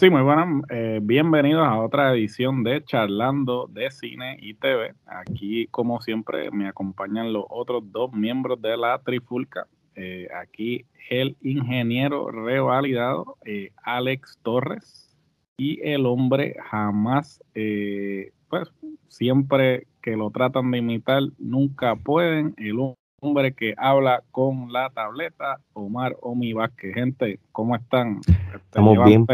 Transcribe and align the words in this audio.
Sí, 0.00 0.08
muy 0.08 0.22
buenas. 0.22 0.64
Eh, 0.70 0.98
bienvenidos 1.02 1.68
a 1.68 1.78
otra 1.78 2.14
edición 2.14 2.64
de 2.64 2.82
Charlando 2.82 3.68
de 3.70 3.90
Cine 3.90 4.38
y 4.40 4.54
TV. 4.54 4.94
Aquí, 5.04 5.66
como 5.66 6.00
siempre, 6.00 6.50
me 6.50 6.68
acompañan 6.68 7.34
los 7.34 7.44
otros 7.50 7.82
dos 7.92 8.10
miembros 8.10 8.62
de 8.62 8.78
la 8.78 8.98
Trifulca. 9.00 9.66
Eh, 9.94 10.26
aquí 10.34 10.86
el 11.10 11.36
ingeniero 11.42 12.30
revalidado, 12.30 13.36
eh, 13.44 13.72
Alex 13.82 14.38
Torres, 14.42 15.14
y 15.58 15.86
el 15.86 16.06
hombre 16.06 16.56
jamás, 16.70 17.42
pues 17.52 18.72
siempre 19.08 19.86
que 20.00 20.16
lo 20.16 20.30
tratan 20.30 20.70
de 20.70 20.78
imitar, 20.78 21.24
nunca 21.36 21.94
pueden. 21.94 22.54
El 22.56 22.94
hombre 23.20 23.52
que 23.52 23.74
habla 23.76 24.22
con 24.30 24.72
la 24.72 24.88
tableta, 24.88 25.60
Omar 25.74 26.16
Omi 26.22 26.54
Vázquez. 26.54 26.94
Gente, 26.94 27.38
¿cómo 27.52 27.76
están? 27.76 28.22
Estamos 28.54 29.04
bien. 29.04 29.26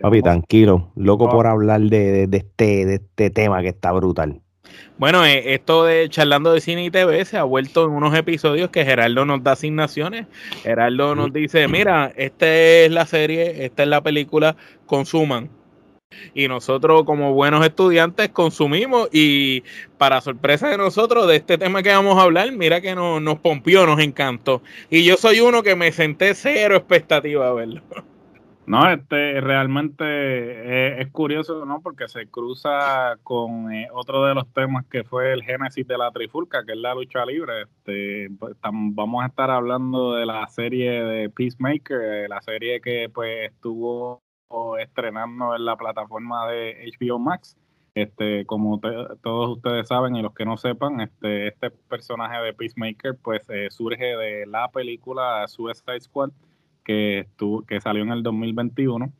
Papi, 0.00 0.22
tranquilo, 0.22 0.90
loco 0.96 1.28
por 1.28 1.46
hablar 1.46 1.82
de, 1.82 2.24
este, 2.32 2.86
de 2.86 2.94
este 2.94 3.30
tema 3.30 3.60
que 3.60 3.68
está 3.68 3.92
brutal. 3.92 4.40
Bueno, 4.96 5.24
eh, 5.24 5.54
esto 5.54 5.84
de 5.84 6.08
charlando 6.08 6.52
de 6.52 6.60
cine 6.60 6.84
y 6.84 6.90
TV 6.90 7.24
se 7.24 7.36
ha 7.36 7.44
vuelto 7.44 7.84
en 7.84 7.90
unos 7.90 8.14
episodios 8.14 8.70
que 8.70 8.84
Gerardo 8.84 9.24
nos 9.24 9.42
da 9.42 9.52
asignaciones. 9.52 10.26
Gerardo 10.62 11.14
nos 11.14 11.32
dice, 11.32 11.68
mira, 11.68 12.12
esta 12.16 12.46
es 12.46 12.90
la 12.90 13.06
serie, 13.06 13.64
esta 13.64 13.82
es 13.82 13.88
la 13.88 14.02
película, 14.02 14.56
consuman. 14.86 15.50
Y 16.34 16.48
nosotros 16.48 17.04
como 17.04 17.34
buenos 17.34 17.64
estudiantes 17.64 18.30
consumimos 18.30 19.08
y 19.12 19.62
para 19.96 20.20
sorpresa 20.20 20.68
de 20.68 20.76
nosotros 20.76 21.28
de 21.28 21.36
este 21.36 21.56
tema 21.56 21.82
que 21.82 21.90
vamos 21.90 22.18
a 22.18 22.22
hablar, 22.22 22.50
mira 22.52 22.80
que 22.80 22.94
nos, 22.94 23.22
nos 23.22 23.38
pompió, 23.38 23.86
nos 23.86 24.00
encantó. 24.00 24.62
Y 24.90 25.04
yo 25.04 25.16
soy 25.16 25.40
uno 25.40 25.62
que 25.62 25.76
me 25.76 25.92
senté 25.92 26.34
cero 26.34 26.76
expectativa 26.76 27.48
a 27.48 27.52
verlo. 27.52 27.82
No, 28.66 28.88
este 28.88 29.40
realmente 29.40 31.00
es, 31.00 31.10
curioso, 31.10 31.64
¿no? 31.66 31.80
Porque 31.82 32.08
se 32.08 32.28
cruza 32.28 33.16
con 33.24 33.72
eh, 33.72 33.88
otro 33.92 34.24
de 34.24 34.34
los 34.34 34.52
temas 34.52 34.86
que 34.86 35.02
fue 35.02 35.32
el 35.32 35.42
génesis 35.42 35.86
de 35.86 35.98
la 35.98 36.10
trifulca, 36.12 36.64
que 36.64 36.72
es 36.72 36.78
la 36.78 36.94
lucha 36.94 37.24
libre. 37.26 37.62
Este, 37.62 38.28
pues, 38.38 38.54
vamos 38.62 39.24
a 39.24 39.26
estar 39.26 39.50
hablando 39.50 40.14
de 40.14 40.26
la 40.26 40.46
serie 40.48 41.02
de 41.02 41.30
Peacemaker, 41.30 42.28
la 42.28 42.40
serie 42.42 42.80
que 42.80 43.08
pues 43.12 43.50
estuvo 43.50 44.22
estrenando 44.78 45.54
en 45.56 45.64
la 45.64 45.76
plataforma 45.76 46.46
de 46.48 46.92
HBO 46.98 47.18
Max. 47.18 47.56
Este, 47.94 48.46
como 48.46 48.78
todos 48.78 49.56
ustedes 49.56 49.88
saben 49.88 50.14
y 50.14 50.22
los 50.22 50.32
que 50.32 50.44
no 50.44 50.56
sepan, 50.56 51.00
este, 51.00 51.48
este 51.48 51.70
personaje 51.70 52.40
de 52.40 52.54
Peacemaker 52.54 53.16
pues 53.20 53.42
eh, 53.48 53.66
surge 53.70 54.16
de 54.16 54.46
la 54.46 54.68
película 54.70 55.46
Suicide 55.48 56.00
Squad 56.00 56.30
que, 56.84 57.20
estuvo, 57.20 57.62
que 57.62 57.80
salió 57.80 58.02
en 58.02 58.10
el 58.10 58.22
2021. 58.22 59.12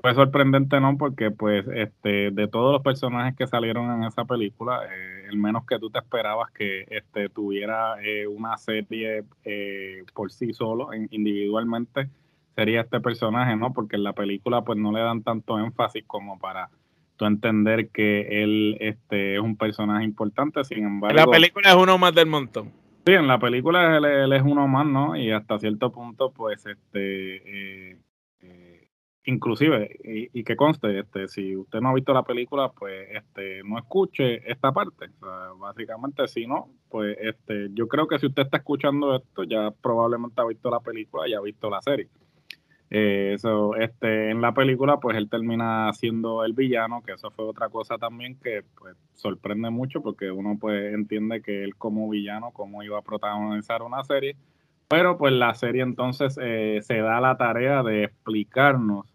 Fue 0.00 0.14
sorprendente, 0.14 0.80
¿no? 0.80 0.98
Porque, 0.98 1.30
pues, 1.30 1.64
este, 1.72 2.32
de 2.32 2.48
todos 2.48 2.72
los 2.72 2.82
personajes 2.82 3.36
que 3.36 3.46
salieron 3.46 3.90
en 3.92 4.04
esa 4.04 4.24
película, 4.24 4.80
eh, 4.84 5.26
el 5.28 5.36
menos 5.36 5.64
que 5.66 5.78
tú 5.78 5.88
te 5.88 6.00
esperabas 6.00 6.50
que 6.50 6.84
este, 6.90 7.28
tuviera 7.28 8.02
eh, 8.02 8.26
una 8.26 8.56
serie 8.58 9.22
eh, 9.44 10.02
por 10.12 10.32
sí 10.32 10.52
solo, 10.52 10.88
individualmente, 10.92 12.08
sería 12.56 12.80
este 12.80 13.00
personaje, 13.00 13.54
¿no? 13.54 13.72
Porque 13.72 13.94
en 13.94 14.02
la 14.02 14.14
película, 14.14 14.62
pues, 14.62 14.78
no 14.78 14.90
le 14.90 15.00
dan 15.00 15.22
tanto 15.22 15.60
énfasis 15.60 16.02
como 16.06 16.40
para 16.40 16.70
tú 17.16 17.26
entender 17.26 17.90
que 17.90 18.42
él 18.42 18.76
este, 18.80 19.36
es 19.36 19.40
un 19.40 19.56
personaje 19.56 20.04
importante. 20.04 20.64
Sin 20.64 20.84
embargo, 20.84 21.16
la 21.16 21.26
película 21.26 21.70
es 21.70 21.76
uno 21.76 21.98
más 21.98 22.14
del 22.14 22.26
montón. 22.26 22.72
Sí, 23.06 23.12
en 23.12 23.26
la 23.26 23.38
película 23.38 23.98
él, 23.98 24.32
es 24.32 24.42
uno 24.42 24.66
más, 24.66 24.86
¿no? 24.86 25.14
Y 25.14 25.30
hasta 25.30 25.58
cierto 25.58 25.92
punto, 25.92 26.32
pues, 26.32 26.64
este, 26.64 27.90
eh, 27.92 27.98
eh, 28.40 28.88
inclusive, 29.26 29.98
y, 30.32 30.42
que 30.42 30.56
conste, 30.56 31.00
este, 31.00 31.28
si 31.28 31.54
usted 31.54 31.80
no 31.80 31.90
ha 31.90 31.94
visto 31.94 32.14
la 32.14 32.22
película, 32.22 32.70
pues, 32.72 33.08
este, 33.10 33.62
no 33.64 33.76
escuche 33.78 34.50
esta 34.50 34.72
parte. 34.72 35.06
O 35.20 35.26
sea, 35.26 35.52
básicamente, 35.58 36.26
si 36.28 36.46
no, 36.46 36.70
pues, 36.88 37.16
este, 37.20 37.68
yo 37.74 37.88
creo 37.88 38.06
que 38.08 38.18
si 38.18 38.26
usted 38.26 38.44
está 38.44 38.56
escuchando 38.58 39.16
esto, 39.16 39.44
ya 39.44 39.70
probablemente 39.70 40.40
ha 40.40 40.46
visto 40.46 40.70
la 40.70 40.80
película 40.80 41.28
y 41.28 41.34
ha 41.34 41.40
visto 41.42 41.68
la 41.68 41.82
serie. 41.82 42.08
Eh, 42.90 43.32
eso, 43.34 43.74
este, 43.76 44.30
en 44.30 44.40
la 44.40 44.52
película, 44.52 44.98
pues 44.98 45.16
él 45.16 45.28
termina 45.28 45.92
siendo 45.94 46.44
el 46.44 46.52
villano, 46.52 47.02
que 47.02 47.12
eso 47.12 47.30
fue 47.30 47.44
otra 47.44 47.68
cosa 47.68 47.98
también 47.98 48.36
que 48.36 48.62
pues, 48.78 48.96
sorprende 49.14 49.70
mucho 49.70 50.02
porque 50.02 50.30
uno 50.30 50.56
pues 50.60 50.94
entiende 50.94 51.42
que 51.42 51.64
él 51.64 51.76
como 51.76 52.08
villano, 52.08 52.50
cómo 52.52 52.82
iba 52.82 52.98
a 52.98 53.02
protagonizar 53.02 53.82
una 53.82 54.04
serie, 54.04 54.36
pero 54.86 55.18
pues 55.18 55.32
la 55.32 55.54
serie 55.54 55.82
entonces 55.82 56.38
eh, 56.40 56.80
se 56.82 56.98
da 56.98 57.20
la 57.20 57.36
tarea 57.36 57.82
de 57.82 58.04
explicarnos 58.04 59.06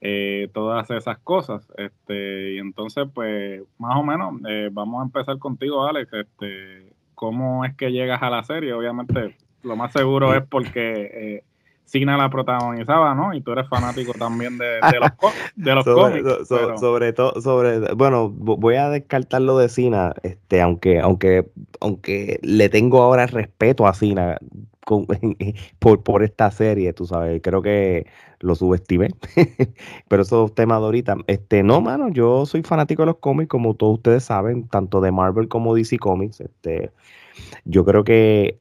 eh, 0.00 0.48
todas 0.52 0.90
esas 0.90 1.18
cosas. 1.18 1.66
Este, 1.78 2.54
y 2.54 2.58
entonces, 2.58 3.08
pues, 3.12 3.62
más 3.78 3.96
o 3.96 4.04
menos, 4.04 4.34
vamos 4.72 5.00
a 5.00 5.04
empezar 5.04 5.38
contigo, 5.38 5.84
Alex. 5.84 6.12
Este, 6.12 6.92
¿Cómo 7.14 7.64
es 7.64 7.74
que 7.74 7.90
llegas 7.90 8.22
a 8.22 8.30
la 8.30 8.44
serie? 8.44 8.74
Obviamente, 8.74 9.36
lo 9.62 9.74
más 9.74 9.92
seguro 9.92 10.34
es 10.34 10.46
porque 10.46 11.42
Cina 11.86 12.16
la 12.16 12.28
protagonizaba, 12.28 13.14
¿no? 13.14 13.32
Y 13.32 13.40
tú 13.40 13.52
eres 13.52 13.68
fanático 13.68 14.12
también 14.12 14.58
de, 14.58 14.80
los, 14.80 15.32
de 15.54 15.74
los 15.74 15.84
cómics. 15.84 16.48
Sobre 16.80 17.12
todo, 17.12 17.40
sobre, 17.40 17.94
bueno, 17.94 18.28
voy 18.28 18.74
a 18.74 18.90
descartar 18.90 19.40
lo 19.42 19.56
de 19.56 19.68
Cina, 19.68 20.12
este, 20.22 20.60
aunque, 20.60 21.00
aunque, 21.00 21.48
aunque 21.80 22.40
le 22.42 22.68
tengo 22.68 23.02
ahora 23.02 23.26
respeto 23.26 23.86
a 23.86 23.94
Cina 23.94 24.36
por, 25.78 26.02
por 26.02 26.22
esta 26.24 26.50
serie, 26.50 26.92
tú 26.92 27.06
sabes, 27.06 27.40
creo 27.40 27.62
que 27.62 28.06
lo 28.40 28.56
subestimé, 28.56 29.10
pero 30.08 30.22
esos 30.22 30.54
temas 30.54 30.80
de 30.80 30.84
ahorita, 30.84 31.16
este, 31.28 31.62
no, 31.62 31.80
mano, 31.80 32.08
yo 32.08 32.46
soy 32.46 32.62
fanático 32.62 33.02
de 33.02 33.06
los 33.06 33.18
cómics, 33.18 33.48
como 33.48 33.74
todos 33.74 33.94
ustedes 33.94 34.24
saben, 34.24 34.68
tanto 34.68 35.00
de 35.00 35.12
Marvel 35.12 35.48
como 35.48 35.74
DC 35.74 35.98
Comics, 35.98 36.40
este, 36.40 36.90
yo 37.64 37.84
creo 37.84 38.02
que 38.02 38.58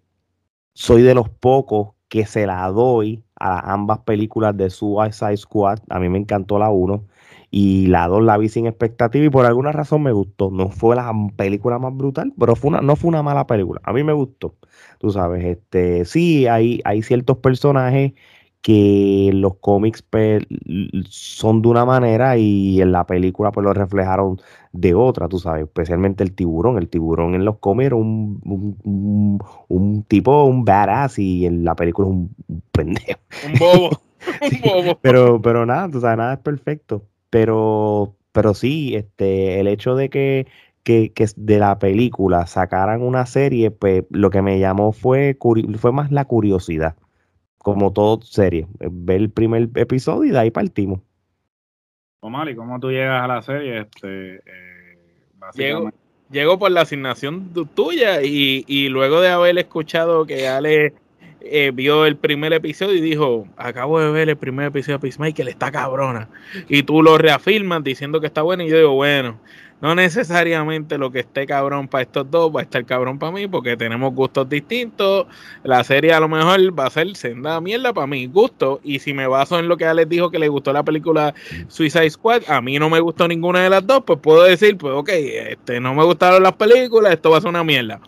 soy 0.74 1.02
de 1.02 1.16
los 1.16 1.30
pocos 1.30 1.95
que 2.16 2.26
se 2.26 2.46
la 2.48 2.66
doy 2.72 3.22
a 3.38 3.74
ambas 3.74 4.00
películas 4.00 4.56
de 4.56 4.70
Suicide 4.70 5.36
Squad. 5.36 5.80
A 5.90 6.00
mí 6.00 6.08
me 6.08 6.18
encantó 6.18 6.58
la 6.58 6.70
1 6.70 7.04
y 7.52 7.88
la 7.88 8.08
2 8.08 8.24
la 8.24 8.38
vi 8.38 8.48
sin 8.48 8.68
expectativa 8.68 9.26
y 9.26 9.30
por 9.30 9.46
alguna 9.46 9.74
razón 9.74 10.02
me 10.02 10.14
gustó. 10.14 10.50
No 10.50 10.70
fue 10.70 10.96
la 10.96 11.12
película 11.36 11.78
más 11.78 11.94
brutal, 11.94 12.32
pero 12.40 12.56
fue 12.56 12.70
una, 12.70 12.80
no 12.80 12.96
fue 12.96 13.10
una 13.10 13.22
mala 13.22 13.48
película. 13.48 13.82
A 13.84 13.92
mí 13.92 14.02
me 14.06 14.14
gustó. 14.14 14.56
Tú 14.98 15.12
sabes, 15.12 15.44
este, 15.44 16.06
sí, 16.06 16.48
hay, 16.48 16.80
hay 16.86 17.02
ciertos 17.02 17.40
personajes 17.40 18.14
que 18.66 19.30
los 19.32 19.58
cómics 19.58 20.02
pues, 20.02 20.44
son 21.08 21.62
de 21.62 21.68
una 21.68 21.86
manera 21.86 22.36
y 22.36 22.82
en 22.82 22.92
la 22.92 23.06
película 23.06 23.52
pues 23.52 23.64
lo 23.64 23.74
reflejaron 23.76 24.42
de 24.72 24.96
otra, 24.96 25.30
tú 25.30 25.38
sabes, 25.38 25.66
especialmente 25.66 26.24
el 26.24 26.34
tiburón. 26.34 26.80
El 26.80 26.90
tiburón 26.90 27.36
en 27.36 27.46
los 27.46 27.60
cómics 27.60 27.86
era 27.86 27.96
un, 27.96 28.42
un, 29.68 30.04
tipo, 30.08 30.46
un 30.46 30.66
badass 30.66 31.20
y 31.20 31.46
en 31.46 31.64
la 31.64 31.76
película 31.76 32.08
es 32.08 32.14
un, 32.16 32.36
pendejo. 32.72 33.20
Un 33.46 33.60
bobo. 33.60 33.90
un 34.42 34.62
bobo. 34.64 34.98
Pero, 35.04 35.40
pero 35.44 35.68
nada, 35.68 35.88
tú 35.92 36.02
sabes, 36.02 36.18
nada 36.18 36.34
es 36.34 36.40
perfecto. 36.40 37.04
Pero, 37.30 38.16
pero 38.32 38.56
sí, 38.56 38.96
este, 38.96 39.60
el 39.60 39.68
hecho 39.68 39.96
de 39.96 40.10
que 40.10 40.48
que, 40.82 41.14
que, 41.14 41.28
de 41.36 41.60
la 41.60 41.78
película 41.78 42.48
sacaran 42.48 43.04
una 43.04 43.28
serie, 43.28 43.70
pues 43.70 44.06
lo 44.10 44.32
que 44.32 44.42
me 44.42 44.58
llamó 44.58 44.92
fue, 44.92 45.38
fue 45.78 45.92
más 45.92 46.12
la 46.12 46.26
curiosidad 46.26 46.96
como 47.66 47.92
todo 47.92 48.22
serie. 48.22 48.68
Eh, 48.80 48.90
ver 48.92 49.22
el 49.22 49.32
primer 49.32 49.70
episodio 49.74 50.26
y 50.26 50.32
de 50.32 50.38
ahí 50.38 50.52
partimos. 50.52 51.00
Omar, 52.20 52.48
¿y 52.48 52.56
cómo 52.56 52.80
tú 52.80 52.92
llegas 52.92 53.24
a 53.24 53.28
la 53.28 53.42
serie? 53.42 53.80
Este, 53.80 54.36
eh, 54.36 55.92
llego, 56.30 56.60
por 56.60 56.70
la 56.70 56.82
asignación 56.82 57.52
tuya 57.74 58.22
y, 58.22 58.66
y, 58.68 58.90
luego 58.90 59.20
de 59.20 59.30
haber 59.30 59.58
escuchado 59.58 60.28
que 60.28 60.48
Ale 60.48 60.94
eh, 61.42 61.72
vio 61.74 62.06
el 62.06 62.18
primer 62.18 62.54
episodio 62.54 62.94
y 62.94 63.02
dijo, 63.02 63.48
acabo 63.58 64.00
de 64.00 64.12
ver 64.12 64.30
el 64.30 64.38
primer 64.38 64.68
episodio 64.68 65.00
de 65.00 65.02
Peacemaker, 65.02 65.48
está 65.48 65.72
cabrona. 65.72 66.30
Y 66.70 66.84
tú 66.84 67.02
lo 67.02 67.18
reafirmas 67.18 67.84
diciendo 67.84 68.22
que 68.22 68.28
está 68.28 68.44
bueno 68.44 68.62
y 68.62 68.70
yo 68.70 68.78
digo, 68.78 68.94
bueno, 68.94 69.40
no 69.86 69.94
necesariamente 69.94 70.98
lo 70.98 71.12
que 71.12 71.20
esté 71.20 71.46
cabrón 71.46 71.88
para 71.88 72.02
estos 72.02 72.32
dos 72.32 72.52
va 72.52 72.62
a 72.62 72.64
estar 72.64 72.84
cabrón 72.86 73.20
para 73.20 73.32
mí 73.32 73.48
porque 73.48 73.78
tenemos 73.78 74.16
gustos 74.16 74.50
distintos. 74.50 75.28
La 75.64 75.84
serie 75.84 76.12
a 76.12 76.20
lo 76.20 76.28
mejor 76.28 76.60
va 76.78 76.88
a 76.88 76.90
ser 76.90 77.16
senda 77.16 77.62
mierda 77.62 77.94
para 77.94 78.08
mi 78.08 78.26
gusto. 78.26 78.82
Y 78.84 78.98
si 78.98 79.14
me 79.14 79.28
baso 79.28 79.60
en 79.60 79.68
lo 79.68 79.78
que 79.78 79.86
Alex 79.86 80.10
dijo 80.10 80.32
que 80.32 80.40
le 80.40 80.48
gustó 80.48 80.74
la 80.74 80.82
película 80.82 81.36
Suicide 81.68 82.10
Squad, 82.10 82.42
a 82.48 82.62
mí 82.62 82.80
no 82.80 82.90
me 82.90 83.00
gustó 83.00 83.28
ninguna 83.28 83.62
de 83.62 83.70
las 83.70 83.86
dos, 83.86 84.02
pues 84.08 84.18
puedo 84.18 84.42
decir, 84.42 84.76
pues 84.76 84.92
ok, 84.92 85.10
este, 85.10 85.80
no 85.80 85.94
me 85.94 86.04
gustaron 86.04 86.42
las 86.42 86.54
películas, 86.54 87.14
esto 87.14 87.30
va 87.30 87.38
a 87.38 87.42
ser 87.42 87.52
una 87.52 87.64
mierda. 87.64 88.00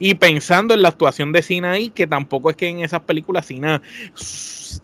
Y 0.00 0.16
pensando 0.16 0.74
en 0.74 0.82
la 0.82 0.88
actuación 0.88 1.30
de 1.30 1.42
Cina 1.42 1.70
ahí, 1.70 1.90
que 1.90 2.08
tampoco 2.08 2.50
es 2.50 2.56
que 2.56 2.66
en 2.66 2.80
esas 2.80 3.02
películas 3.02 3.46
Cina 3.46 3.80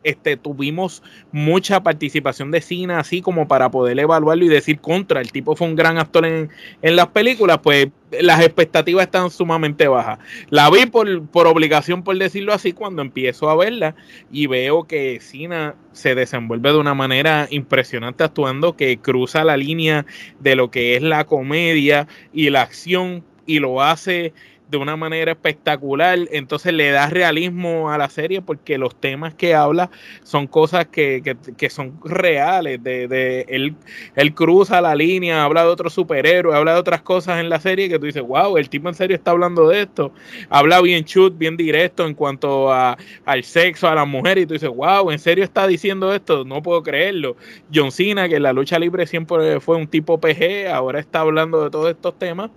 este, 0.02 0.36
tuvimos 0.36 1.02
mucha 1.32 1.82
participación 1.82 2.50
de 2.50 2.60
Cina 2.60 2.98
así 2.98 3.22
como 3.22 3.48
para 3.48 3.70
poder 3.70 3.98
evaluarlo 3.98 4.44
y 4.44 4.48
decir 4.48 4.80
contra, 4.80 5.20
el 5.20 5.32
tipo 5.32 5.56
fue 5.56 5.66
un 5.66 5.76
gran 5.76 5.98
actor 5.98 6.24
en 6.26 6.34
en, 6.82 6.96
las 6.96 7.08
películas, 7.08 7.58
pues 7.62 7.88
las 8.20 8.40
expectativas 8.40 9.06
están 9.06 9.30
sumamente 9.30 9.88
bajas. 9.88 10.18
La 10.50 10.70
vi 10.70 10.86
por, 10.86 11.26
por 11.28 11.46
obligación, 11.46 12.02
por 12.02 12.16
decirlo 12.18 12.52
así, 12.52 12.72
cuando 12.72 13.02
empiezo 13.02 13.50
a 13.50 13.56
verla 13.56 13.94
y 14.30 14.46
veo 14.46 14.84
que 14.84 15.18
Sina 15.20 15.74
se 15.92 16.14
desenvuelve 16.14 16.72
de 16.72 16.78
una 16.78 16.94
manera 16.94 17.46
impresionante 17.50 18.24
actuando, 18.24 18.76
que 18.76 18.98
cruza 18.98 19.44
la 19.44 19.56
línea 19.56 20.06
de 20.40 20.56
lo 20.56 20.70
que 20.70 20.96
es 20.96 21.02
la 21.02 21.24
comedia 21.24 22.06
y 22.32 22.50
la 22.50 22.62
acción 22.62 23.24
y 23.46 23.60
lo 23.60 23.82
hace 23.82 24.34
de 24.68 24.76
una 24.78 24.96
manera 24.96 25.32
espectacular, 25.32 26.18
entonces 26.32 26.72
le 26.72 26.90
da 26.90 27.08
realismo 27.08 27.90
a 27.90 27.98
la 27.98 28.08
serie 28.08 28.42
porque 28.42 28.78
los 28.78 28.96
temas 28.96 29.34
que 29.34 29.54
habla 29.54 29.90
son 30.24 30.46
cosas 30.46 30.86
que, 30.86 31.36
que, 31.56 31.70
son 31.70 32.00
reales, 32.04 32.82
de, 32.82 33.06
de 33.06 33.46
él, 33.48 33.76
él, 34.16 34.34
cruza 34.34 34.80
la 34.80 34.94
línea, 34.94 35.44
habla 35.44 35.62
de 35.62 35.68
otros 35.68 35.92
superhéroes, 35.92 36.56
habla 36.56 36.74
de 36.74 36.80
otras 36.80 37.02
cosas 37.02 37.38
en 37.38 37.48
la 37.48 37.60
serie 37.60 37.88
que 37.88 37.98
tú 37.98 38.06
dices, 38.06 38.22
wow, 38.22 38.56
el 38.56 38.68
tipo 38.68 38.88
en 38.88 38.94
serio 38.94 39.16
está 39.16 39.30
hablando 39.30 39.68
de 39.68 39.82
esto, 39.82 40.12
habla 40.48 40.80
bien 40.80 41.04
chut, 41.04 41.38
bien 41.38 41.56
directo 41.56 42.06
en 42.06 42.14
cuanto 42.14 42.72
a, 42.72 42.96
al 43.24 43.44
sexo, 43.44 43.88
a 43.88 43.94
la 43.94 44.04
mujer, 44.04 44.38
y 44.38 44.46
tú 44.46 44.54
dices, 44.54 44.70
wow, 44.70 45.10
en 45.12 45.18
serio 45.18 45.44
está 45.44 45.66
diciendo 45.66 46.12
esto, 46.12 46.44
no 46.44 46.62
puedo 46.62 46.82
creerlo. 46.82 47.36
John 47.72 47.92
Cena, 47.92 48.28
que 48.28 48.36
en 48.36 48.42
la 48.42 48.52
lucha 48.52 48.78
libre 48.78 49.06
siempre 49.06 49.60
fue 49.60 49.76
un 49.76 49.86
tipo 49.86 50.18
PG, 50.18 50.68
ahora 50.72 50.98
está 50.98 51.20
hablando 51.20 51.62
de 51.62 51.70
todos 51.70 51.90
estos 51.90 52.18
temas 52.18 52.50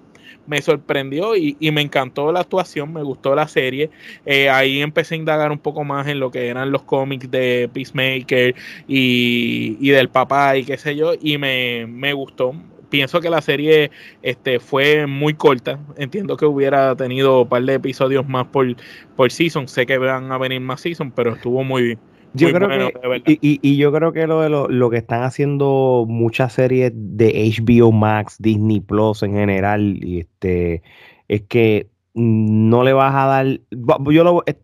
me 0.50 0.62
sorprendió 0.64 1.36
y, 1.36 1.56
me 1.72 1.82
encantó 1.82 2.32
la 2.32 2.42
actuación, 2.42 2.92
me 2.92 3.04
gustó 3.04 3.36
la 3.36 3.48
serie. 3.48 3.92
Eh, 4.26 4.50
ahí 4.50 4.82
empecé 4.82 5.14
a 5.16 5.18
indagar 5.20 5.52
un 5.52 5.60
poco 5.60 5.84
más 5.84 6.08
en 6.08 6.20
lo 6.20 6.32
que 6.32 6.48
eran 6.48 6.72
los 6.72 6.82
cómics 6.82 7.30
de 7.30 7.70
Peacemaker 7.72 8.56
y, 8.88 9.90
del 9.90 10.10
papá 10.10 10.58
y 10.58 10.66
qué 10.66 10.78
sé 10.78 10.96
yo, 10.96 11.14
y 11.22 11.38
me, 11.38 12.14
gustó. 12.14 12.54
Pienso 12.90 13.22
que 13.22 13.30
la 13.30 13.42
serie 13.42 13.92
este, 14.24 14.60
fue 14.60 15.06
muy 15.06 15.36
corta. 15.36 15.80
Entiendo 15.96 16.36
que 16.36 16.46
hubiera 16.46 16.96
tenido 16.96 17.44
un 17.44 17.50
par 17.50 17.62
de 17.62 17.76
episodios 17.76 18.28
más 18.28 18.48
por, 18.48 18.76
por 19.16 19.32
season. 19.32 19.68
Sé 19.68 19.86
que 19.86 20.00
van 20.00 20.32
a 20.32 20.40
venir 20.40 20.60
más 20.62 20.82
season, 20.82 21.12
pero 21.12 21.34
estuvo 21.36 21.64
muy 21.64 21.84
bien. 21.84 22.00
Yo 22.34 22.52
creo 22.52 22.70
que, 22.70 23.40
y, 23.42 23.78
yo 23.78 23.92
creo 23.92 24.12
que 24.12 24.28
lo 24.28 24.42
de 24.42 24.50
lo, 24.50 24.90
que 24.90 24.98
están 24.98 25.24
haciendo 25.24 26.06
muchas 26.08 26.54
series 26.54 26.92
de 26.96 27.52
HBO 27.58 27.92
Max, 27.92 28.38
Disney 28.40 28.80
Plus 28.80 29.24
en 29.24 29.34
general, 29.34 30.04
y 30.04 30.20
este, 30.20 30.84
es 31.28 31.42
que 31.44 31.88
no 32.14 32.84
le 32.84 32.94
vas 32.94 33.16
a 33.16 33.26
dar. 33.26 33.60
Yo 34.12 34.24
lo. 34.24 34.44
Eh, 34.46 34.56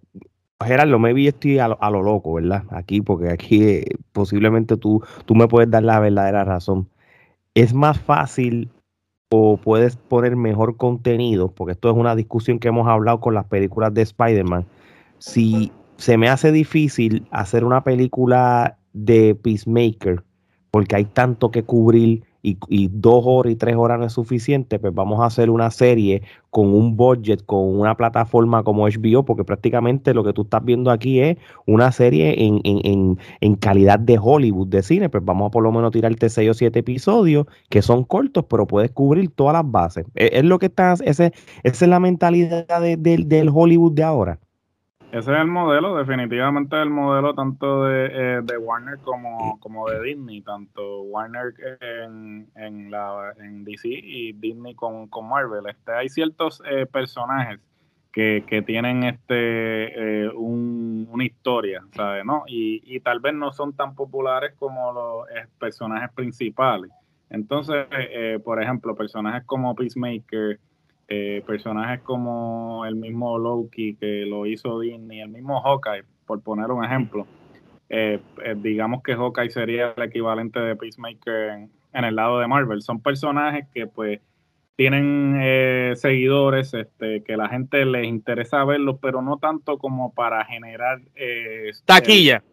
Gerardo, 0.63 0.99
me 0.99 1.13
vi 1.13 1.27
estoy 1.27 1.59
a 1.59 1.67
lo, 1.67 1.77
a 1.81 1.89
lo, 1.89 2.01
loco, 2.01 2.33
¿verdad? 2.33 2.63
Aquí, 2.69 3.01
porque 3.01 3.29
aquí 3.29 3.63
eh, 3.63 3.85
posiblemente 4.13 4.77
tú, 4.77 5.03
tú 5.25 5.35
me 5.35 5.47
puedes 5.47 5.69
dar 5.69 5.83
la 5.83 5.99
verdadera 5.99 6.43
razón. 6.43 6.87
Es 7.55 7.73
más 7.73 7.99
fácil 7.99 8.69
o 9.29 9.57
puedes 9.57 9.97
poner 9.97 10.35
mejor 10.35 10.77
contenido, 10.77 11.49
porque 11.49 11.73
esto 11.73 11.89
es 11.89 11.95
una 11.95 12.15
discusión 12.15 12.59
que 12.59 12.69
hemos 12.69 12.87
hablado 12.87 13.19
con 13.19 13.33
las 13.33 13.45
películas 13.45 13.93
de 13.93 14.03
Spider-Man. 14.03 14.65
Si 15.17 15.71
se 15.97 16.17
me 16.17 16.29
hace 16.29 16.51
difícil 16.51 17.27
hacer 17.31 17.63
una 17.63 17.83
película 17.83 18.77
de 18.93 19.35
Peacemaker 19.35 20.23
porque 20.75 20.97
hay 20.97 21.05
tanto 21.05 21.51
que 21.51 21.63
cubrir 21.63 22.23
y, 22.41 22.89
dos 22.91 23.23
horas 23.25 23.53
y 23.53 23.55
tres 23.55 23.75
horas 23.77 23.97
no 23.97 24.05
es 24.05 24.11
suficiente, 24.13 24.77
pues 24.77 24.93
vamos 24.93 25.21
a 25.21 25.25
hacer 25.25 25.49
una 25.49 25.71
serie 25.71 26.21
con 26.49 26.67
un 26.67 26.97
budget, 26.97 27.45
con 27.45 27.79
una 27.79 27.95
plataforma 27.95 28.61
como 28.63 28.85
HBO, 28.85 29.23
porque 29.23 29.43
prácticamente 29.43 30.13
lo 30.13 30.23
que 30.23 30.33
tú 30.33 30.41
estás 30.41 30.63
viendo 30.63 30.91
aquí 30.91 31.21
es 31.21 31.37
una 31.65 31.93
serie 31.93 32.35
en, 32.37 33.55
calidad 33.55 33.99
de 33.99 34.19
Hollywood, 34.21 34.67
de 34.67 34.83
cine, 34.83 35.09
pues 35.09 35.23
vamos 35.23 35.47
a 35.47 35.51
por 35.51 35.63
lo 35.63 35.71
menos 35.71 35.91
tirarte 35.91 36.29
seis 36.29 36.49
o 36.49 36.53
siete 36.53 36.79
episodios 36.79 37.47
que 37.69 37.81
son 37.81 38.03
cortos, 38.03 38.45
pero 38.49 38.67
puedes 38.67 38.91
cubrir 38.91 39.29
todas 39.31 39.53
las 39.53 39.71
bases. 39.71 40.05
E, 40.15 40.29
es, 40.33 40.43
lo 40.43 40.59
que 40.59 40.65
estás, 40.65 41.01
esa 41.05 41.31
es 41.63 41.81
la 41.81 42.01
mentalidad 42.01 42.67
del 42.97 43.49
Hollywood 43.51 43.93
de 43.93 44.03
ahora. 44.03 44.39
Ese 45.15 45.31
es 45.31 45.39
el 45.39 45.47
modelo, 45.47 45.95
definitivamente 45.95 46.75
el 46.81 46.89
modelo 46.89 47.33
tanto 47.33 47.85
de, 47.85 48.07
eh, 48.07 48.41
de 48.43 48.57
Warner 48.57 48.97
como, 48.97 49.57
como, 49.61 49.89
de 49.89 50.03
Disney, 50.03 50.41
tanto 50.41 51.03
Warner 51.03 51.53
en, 51.79 52.49
en, 52.53 52.91
la, 52.91 53.33
en 53.39 53.63
DC 53.63 53.87
y 53.87 54.33
Disney 54.33 54.75
con, 54.75 55.07
con 55.07 55.29
Marvel. 55.29 55.67
Este, 55.69 55.93
hay 55.93 56.09
ciertos 56.09 56.61
eh, 56.69 56.85
personajes 56.85 57.61
que, 58.11 58.43
que, 58.45 58.61
tienen 58.61 59.05
este 59.05 60.25
eh, 60.25 60.29
un, 60.35 61.07
una 61.09 61.23
historia, 61.23 61.85
¿sabes? 61.93 62.25
¿no? 62.25 62.43
Y, 62.45 62.81
y, 62.83 62.99
tal 62.99 63.21
vez 63.21 63.33
no 63.33 63.53
son 63.53 63.71
tan 63.71 63.95
populares 63.95 64.53
como 64.59 64.91
los 64.91 65.27
personajes 65.57 66.11
principales. 66.13 66.91
Entonces, 67.29 67.87
por 68.43 68.61
ejemplo, 68.61 68.93
personajes 68.95 69.45
como 69.45 69.75
Peacemaker, 69.75 70.59
eh, 71.07 71.43
personajes 71.45 72.01
como 72.01 72.83
el 72.87 72.95
mismo 72.95 73.37
Loki 73.37 73.95
que 73.95 74.25
lo 74.25 74.47
hizo 74.47 74.79
Disney, 74.79 75.21
el 75.21 75.29
mismo 75.29 75.61
Hawkeye, 75.61 76.03
por 76.25 76.41
poner 76.41 76.71
un 76.71 76.83
ejemplo. 76.83 77.27
Eh, 77.89 78.19
eh, 78.43 78.55
digamos 78.57 79.03
que 79.03 79.13
Hawkeye 79.13 79.51
sería 79.51 79.93
el 79.95 80.01
equivalente 80.01 80.59
de 80.59 80.75
Peacemaker 80.75 81.69
en, 81.93 82.03
el 82.03 82.15
lado 82.15 82.39
de 82.39 82.47
Marvel. 82.47 82.81
Son 82.81 83.01
personajes 83.01 83.67
que 83.71 83.85
pues 83.85 84.19
tienen 84.75 85.95
seguidores, 85.95 86.73
este, 86.73 87.21
que 87.23 87.37
la 87.37 87.49
gente 87.49 87.85
les 87.85 88.07
interesa 88.07 88.65
verlos, 88.65 88.97
pero 88.99 89.21
no 89.21 89.37
tanto 89.37 89.77
como 89.77 90.11
para 90.11 90.43
generar 90.43 91.01
taquilla. 91.85 92.43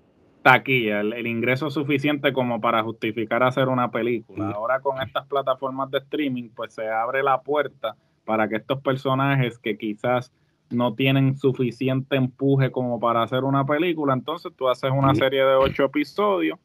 taquilla, 0.42 1.00
el, 1.00 1.26
ingreso 1.26 1.70
suficiente 1.70 2.34
como 2.34 2.60
para 2.60 2.82
justificar 2.82 3.42
hacer 3.42 3.68
una 3.68 3.90
película. 3.90 4.50
Ahora 4.50 4.80
con 4.80 5.00
estas 5.00 5.26
plataformas 5.26 5.90
de 5.90 5.98
streaming, 5.98 6.50
pues 6.54 6.74
se 6.74 6.86
abre 6.86 7.22
la 7.22 7.40
puerta 7.40 7.96
para 8.24 8.48
que 8.48 8.56
estos 8.56 8.80
personajes 8.80 9.58
que 9.58 9.76
quizás 9.76 10.32
no 10.70 10.94
tienen 10.94 11.36
suficiente 11.36 12.16
empuje 12.16 12.70
como 12.70 12.98
para 12.98 13.22
hacer 13.22 13.44
una 13.44 13.64
película, 13.64 14.14
entonces 14.14 14.52
tú 14.56 14.68
haces 14.68 14.90
una 14.90 15.14
serie 15.14 15.44
de 15.44 15.54
ocho 15.54 15.84
episodios. 15.84 16.58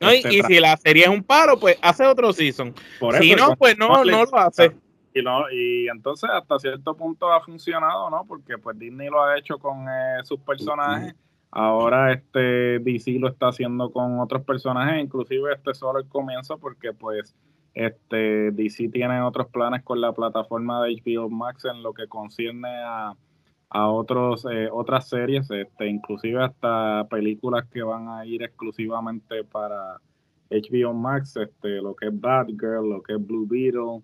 y, 0.00 0.42
si 0.42 0.60
la 0.60 0.76
serie 0.76 1.04
es 1.04 1.08
un 1.08 1.22
paro, 1.22 1.58
pues 1.58 1.76
hace 1.82 2.06
otro 2.06 2.32
season. 2.32 2.72
si 3.20 3.34
no, 3.34 3.56
pues 3.56 3.76
no, 3.76 3.88
no 3.88 4.04
lo 4.04 4.38
hace. 4.38 4.72
Y, 5.14 5.20
y 5.52 5.88
entonces 5.88 6.30
hasta 6.32 6.58
cierto 6.58 6.96
punto 6.96 7.32
ha 7.32 7.40
funcionado, 7.40 8.08
¿no? 8.10 8.24
Porque 8.26 8.58
pues 8.58 8.78
Disney 8.78 9.08
lo 9.08 9.22
ha 9.22 9.38
hecho 9.38 9.58
con 9.58 9.86
eh, 9.88 10.20
sus 10.22 10.38
personajes. 10.40 11.14
Ahora 11.50 12.12
este 12.12 12.78
DC 12.78 13.12
lo 13.18 13.28
está 13.28 13.48
haciendo 13.48 13.90
con 13.90 14.20
otros 14.20 14.42
personajes, 14.44 15.02
inclusive 15.02 15.54
este 15.54 15.74
solo 15.74 15.98
el 15.98 16.06
comienzo 16.06 16.58
porque 16.58 16.92
pues 16.92 17.34
este, 17.78 18.50
DC 18.50 18.88
tiene 18.88 19.22
otros 19.22 19.46
planes 19.50 19.84
con 19.84 20.00
la 20.00 20.12
plataforma 20.12 20.82
de 20.82 20.96
HBO 20.96 21.30
Max 21.30 21.64
en 21.64 21.80
lo 21.80 21.94
que 21.94 22.08
concierne 22.08 22.68
a, 22.68 23.14
otros, 23.70 24.44
eh, 24.50 24.68
otras 24.72 25.08
series, 25.08 25.48
este, 25.50 25.86
inclusive 25.86 26.42
hasta 26.42 27.06
películas 27.08 27.66
que 27.70 27.82
van 27.82 28.08
a 28.08 28.26
ir 28.26 28.42
exclusivamente 28.42 29.44
para 29.44 30.00
HBO 30.50 30.92
Max, 30.92 31.36
este, 31.36 31.80
lo 31.80 31.94
que 31.94 32.08
es 32.08 32.20
Batgirl, 32.20 32.88
lo 32.88 33.00
que 33.00 33.12
es 33.12 33.24
Blue 33.24 33.46
Beetle, 33.46 34.02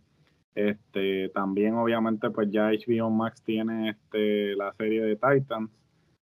este, 0.54 1.30
también 1.30 1.74
obviamente 1.74 2.30
pues 2.30 2.48
ya 2.52 2.70
HBO 2.70 3.10
Max 3.10 3.42
tiene 3.42 3.90
este, 3.90 4.54
la 4.54 4.72
serie 4.74 5.02
de 5.02 5.16
Titans, 5.16 5.68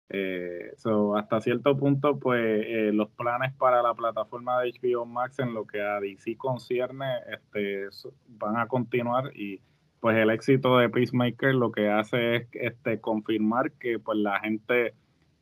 eh, 0.09 0.71
so, 0.77 1.17
hasta 1.17 1.41
cierto 1.41 1.77
punto, 1.77 2.17
pues 2.17 2.41
eh, 2.41 2.91
los 2.93 3.09
planes 3.09 3.53
para 3.55 3.81
la 3.81 3.93
plataforma 3.93 4.61
de 4.61 4.71
HBO 4.71 5.05
Max 5.05 5.39
en 5.39 5.53
lo 5.53 5.65
que 5.65 5.81
a 5.81 5.99
DC 5.99 6.37
concierne 6.37 7.05
este, 7.31 7.87
van 8.27 8.57
a 8.57 8.67
continuar 8.67 9.35
y 9.35 9.61
pues 9.99 10.15
el 10.17 10.29
éxito 10.29 10.77
de 10.77 10.89
Peacemaker 10.89 11.55
lo 11.55 11.71
que 11.71 11.89
hace 11.89 12.35
es 12.35 12.47
este, 12.53 13.01
confirmar 13.01 13.71
que 13.73 13.99
pues 13.99 14.17
la 14.19 14.39
gente 14.39 14.93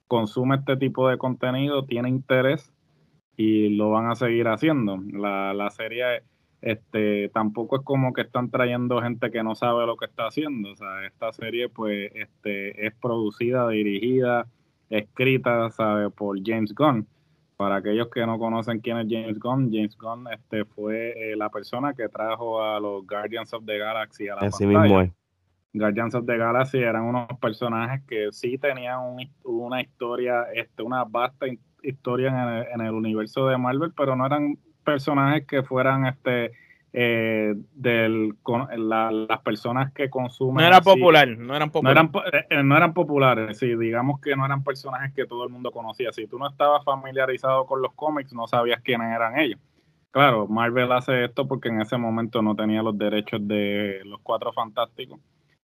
consume 0.08 0.56
este 0.56 0.78
tipo 0.78 1.10
de 1.10 1.18
contenido, 1.18 1.86
tiene 1.86 2.10
interés 2.10 2.74
y 3.38 3.70
lo 3.70 3.92
van 3.92 4.10
a 4.10 4.16
seguir 4.16 4.48
haciendo. 4.48 4.98
La, 5.12 5.54
la 5.54 5.70
serie 5.70 6.24
este, 6.66 7.30
tampoco 7.30 7.76
es 7.76 7.84
como 7.84 8.12
que 8.12 8.22
están 8.22 8.50
trayendo 8.50 9.00
gente 9.00 9.30
que 9.30 9.44
no 9.44 9.54
sabe 9.54 9.86
lo 9.86 9.98
que 9.98 10.06
está 10.06 10.26
haciendo. 10.26 10.72
O 10.72 10.76
sea, 10.76 11.06
esta 11.06 11.32
serie 11.32 11.70
pues 11.70 12.12
este, 12.16 12.88
es 12.88 12.94
producida, 12.96 13.70
dirigida, 13.70 14.48
escrita 14.90 15.70
¿sabe? 15.70 16.10
por 16.10 16.40
James 16.44 16.74
Gunn. 16.74 17.08
Para 17.56 17.76
aquellos 17.76 18.10
que 18.10 18.26
no 18.26 18.40
conocen 18.40 18.80
quién 18.80 18.98
es 18.98 19.06
James 19.08 19.38
Gunn, 19.38 19.72
James 19.72 19.96
Gunn 19.96 20.26
este, 20.34 20.66
fue 20.66 21.12
eh, 21.12 21.36
la 21.36 21.50
persona 21.50 21.94
que 21.94 22.10
trajo 22.10 22.64
a 22.64 22.80
los 22.80 23.06
Guardians 23.06 23.54
of 23.54 23.64
the 23.64 23.78
Galaxy 23.78 24.28
a 24.28 24.36
la 24.36 24.42
Así 24.48 24.66
pantalla. 24.66 25.14
Guardians 25.72 26.16
of 26.16 26.26
the 26.26 26.36
Galaxy 26.36 26.80
eran 26.80 27.04
unos 27.04 27.28
personajes 27.40 28.02
que 28.08 28.30
sí 28.32 28.58
tenían 28.58 29.02
una 29.44 29.82
historia, 29.82 30.48
este, 30.52 30.82
una 30.82 31.04
vasta 31.04 31.46
historia 31.84 32.30
en 32.30 32.36
el, 32.36 32.66
en 32.74 32.82
el 32.88 32.94
universo 32.94 33.48
de 33.48 33.58
Marvel, 33.60 33.94
pero 33.96 34.16
no 34.16 34.26
eran 34.26 34.58
personajes 34.86 35.46
que 35.46 35.64
fueran 35.64 36.06
este 36.06 36.54
eh, 36.94 37.54
del 37.74 38.36
las 38.78 39.42
personas 39.42 39.92
que 39.92 40.10
consumen. 40.10 40.64
No 40.64 40.68
era 40.68 40.80
popular, 40.80 41.28
no 41.28 41.54
eran 41.54 41.70
populares. 41.70 42.10
Eh, 42.32 42.46
eh, 42.50 42.64
no 42.64 42.78
eran, 42.78 42.94
populares, 42.94 43.58
sí, 43.58 43.76
digamos 43.76 44.22
que 44.22 44.34
no 44.38 44.46
eran 44.46 44.64
personajes 44.64 45.14
que 45.14 45.26
todo 45.26 45.44
el 45.44 45.50
mundo 45.50 45.72
conocía. 45.72 46.14
Si 46.14 46.26
tú 46.26 46.40
no 46.40 46.48
estabas 46.48 46.86
familiarizado 46.86 47.66
con 47.66 47.82
los 47.82 47.92
cómics, 47.96 48.32
no 48.32 48.48
sabías 48.48 48.80
quiénes 48.82 49.14
eran 49.14 49.38
ellos. 49.38 49.60
claro, 50.12 50.48
Marvel 50.48 50.90
hace 50.94 51.26
esto 51.26 51.46
porque 51.46 51.68
en 51.68 51.82
ese 51.82 51.98
momento 51.98 52.42
no 52.42 52.56
tenía 52.56 52.82
los 52.82 52.98
derechos 52.98 53.46
de 53.46 54.00
los 54.06 54.22
cuatro 54.22 54.54
fantásticos 54.54 55.20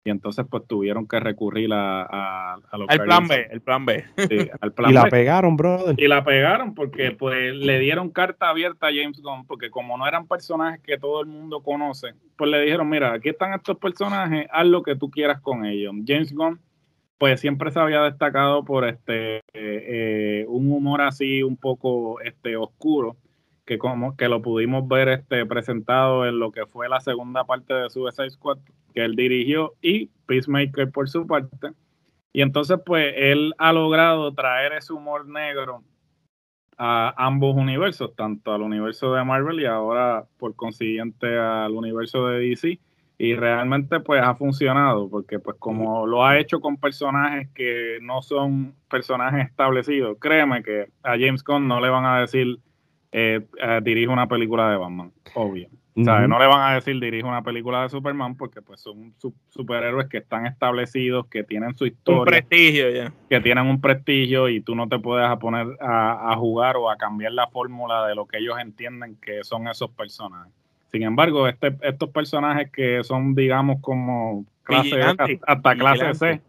y 0.04 0.10
entonces 0.10 0.44
pues 0.50 0.66
tuvieron 0.66 1.06
que 1.06 1.20
recurrir 1.20 1.72
a, 1.72 2.02
a, 2.02 2.58
al 2.70 3.00
plan 3.04 3.28
B, 3.28 3.46
el 3.50 3.60
plan 3.60 3.86
B. 3.86 4.04
y 4.88 4.92
la 4.92 5.04
pegaron, 5.04 5.56
brother. 5.56 5.94
Y 5.98 6.08
la 6.08 6.24
pegaron 6.24 6.74
porque 6.74 7.12
pues 7.12 7.54
le 7.54 7.78
dieron 7.78 8.10
carta 8.10 8.48
abierta 8.48 8.88
a 8.88 8.92
James 8.92 9.20
Gunn 9.20 9.46
porque 9.46 9.70
como 9.70 9.96
no 9.96 10.06
eran 10.06 10.26
personajes 10.26 10.80
que 10.80 10.98
todo 10.98 11.20
el 11.20 11.28
mundo 11.28 11.62
conoce, 11.62 12.14
pues 12.36 12.50
le 12.50 12.60
dijeron, 12.62 12.88
mira, 12.88 13.12
aquí 13.12 13.28
están 13.28 13.54
estos 13.54 13.78
personajes, 13.78 14.46
haz 14.50 14.66
lo 14.66 14.82
que 14.82 14.96
tú 14.96 15.10
quieras 15.10 15.40
con 15.40 15.64
ellos. 15.64 15.94
James 16.06 16.32
Gunn 16.32 16.60
pues 17.18 17.40
siempre 17.40 17.70
se 17.70 17.78
había 17.78 18.02
destacado 18.02 18.64
por 18.64 18.84
este 18.84 19.36
eh, 19.36 19.42
eh, 19.54 20.46
un 20.48 20.72
humor 20.72 21.02
así 21.02 21.44
un 21.44 21.56
poco 21.56 22.20
este 22.20 22.56
oscuro 22.56 23.16
que 23.64 23.78
como 23.78 24.16
que 24.16 24.28
lo 24.28 24.42
pudimos 24.42 24.88
ver 24.88 25.08
este 25.08 25.46
presentado 25.46 26.26
en 26.26 26.40
lo 26.40 26.50
que 26.50 26.66
fue 26.66 26.88
la 26.88 26.98
segunda 26.98 27.44
parte 27.44 27.74
de 27.74 27.90
Suicide 27.90 28.30
Squad 28.30 28.58
que 28.92 29.04
él 29.04 29.16
dirigió 29.16 29.74
y 29.82 30.06
Peacemaker 30.26 30.90
por 30.90 31.08
su 31.08 31.26
parte 31.26 31.72
y 32.32 32.40
entonces 32.40 32.78
pues 32.84 33.12
él 33.16 33.54
ha 33.58 33.72
logrado 33.72 34.32
traer 34.34 34.72
ese 34.72 34.92
humor 34.92 35.28
negro 35.28 35.82
a 36.78 37.14
ambos 37.16 37.54
universos 37.54 38.14
tanto 38.16 38.52
al 38.52 38.62
universo 38.62 39.12
de 39.12 39.24
Marvel 39.24 39.60
y 39.60 39.66
ahora 39.66 40.24
por 40.38 40.56
consiguiente 40.56 41.38
al 41.38 41.72
universo 41.72 42.26
de 42.28 42.40
DC 42.40 42.80
y 43.18 43.34
realmente 43.34 44.00
pues 44.00 44.22
ha 44.22 44.34
funcionado 44.34 45.08
porque 45.08 45.38
pues 45.38 45.56
como 45.58 46.06
lo 46.06 46.24
ha 46.24 46.38
hecho 46.38 46.60
con 46.60 46.76
personajes 46.78 47.48
que 47.54 47.98
no 48.00 48.22
son 48.22 48.74
personajes 48.90 49.46
establecidos, 49.48 50.16
créeme 50.18 50.62
que 50.62 50.88
a 51.02 51.10
James 51.10 51.44
Gunn 51.44 51.68
no 51.68 51.80
le 51.80 51.90
van 51.90 52.04
a 52.04 52.20
decir 52.20 52.58
eh, 53.12 53.46
eh 53.60 53.80
dirige 53.82 54.08
una 54.08 54.26
película 54.26 54.70
de 54.70 54.78
Batman, 54.78 55.12
obvio. 55.34 55.68
No 55.94 56.38
le 56.38 56.46
van 56.46 56.72
a 56.72 56.74
decir 56.74 56.98
dirige 56.98 57.24
una 57.24 57.42
película 57.42 57.82
de 57.82 57.90
Superman 57.90 58.36
porque 58.36 58.62
pues 58.62 58.80
son 58.80 59.14
superhéroes 59.50 60.08
que 60.08 60.18
están 60.18 60.46
establecidos, 60.46 61.26
que 61.26 61.44
tienen 61.44 61.74
su 61.76 61.84
historia. 61.86 62.20
Un 62.20 62.26
prestigio 62.26 62.90
ya. 62.90 63.12
Que 63.28 63.40
tienen 63.40 63.66
un 63.66 63.80
prestigio 63.80 64.48
y 64.48 64.60
tú 64.60 64.74
no 64.74 64.88
te 64.88 64.98
puedes 64.98 65.28
poner 65.38 65.66
a, 65.80 66.32
a 66.32 66.36
jugar 66.36 66.76
o 66.76 66.90
a 66.90 66.96
cambiar 66.96 67.32
la 67.32 67.46
fórmula 67.48 68.06
de 68.06 68.14
lo 68.14 68.26
que 68.26 68.38
ellos 68.38 68.58
entienden 68.58 69.16
que 69.16 69.44
son 69.44 69.68
esos 69.68 69.90
personajes. 69.90 70.52
Sin 70.92 71.02
embargo, 71.04 71.48
este, 71.48 71.74
estos 71.80 72.10
personajes 72.10 72.70
que 72.70 73.02
son, 73.02 73.34
digamos, 73.34 73.80
como 73.80 74.44
clase 74.62 75.00
hasta, 75.00 75.74
clase 75.74 76.14
C, 76.14 76.42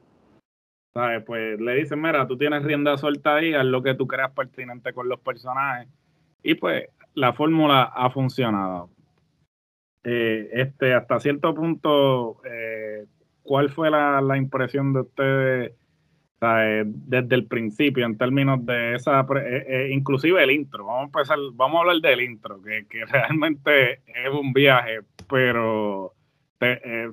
¿sabes? 0.93 1.23
Pues 1.25 1.59
le 1.61 1.75
dicen, 1.75 2.01
mira, 2.01 2.27
tú 2.27 2.37
tienes 2.37 2.61
rienda 2.63 2.97
suelta 2.97 3.35
ahí, 3.35 3.53
haz 3.53 3.63
lo 3.63 3.81
que 3.81 3.95
tú 3.95 4.05
creas 4.05 4.31
pertinente 4.31 4.91
con 4.91 5.07
los 5.07 5.19
personajes. 5.21 5.87
Y 6.43 6.55
pues 6.55 6.89
la 7.13 7.31
fórmula 7.31 7.83
ha 7.83 8.09
funcionado. 8.09 8.89
Eh, 10.03 10.49
este, 10.53 10.93
hasta 10.93 11.19
cierto 11.19 11.53
punto, 11.53 12.41
eh, 12.45 13.05
¿cuál 13.41 13.69
fue 13.69 13.89
la, 13.89 14.21
la 14.21 14.37
impresión 14.37 14.93
de 14.93 15.01
ustedes 15.01 15.73
desde 16.83 17.35
el 17.35 17.45
principio 17.45 18.05
en 18.05 18.17
términos 18.17 18.65
de 18.65 18.95
esa, 18.95 19.21
eh, 19.21 19.65
eh, 19.67 19.89
inclusive 19.91 20.43
el 20.43 20.51
intro, 20.51 20.85
vamos 20.85 21.01
a 21.01 21.05
empezar, 21.05 21.37
vamos 21.53 21.77
a 21.77 21.79
hablar 21.81 21.97
del 22.01 22.21
intro, 22.21 22.61
que, 22.61 22.85
realmente 23.11 24.01
es 24.07 24.29
un 24.31 24.51
viaje, 24.51 24.99
pero 25.29 26.13
eh, 26.59 27.09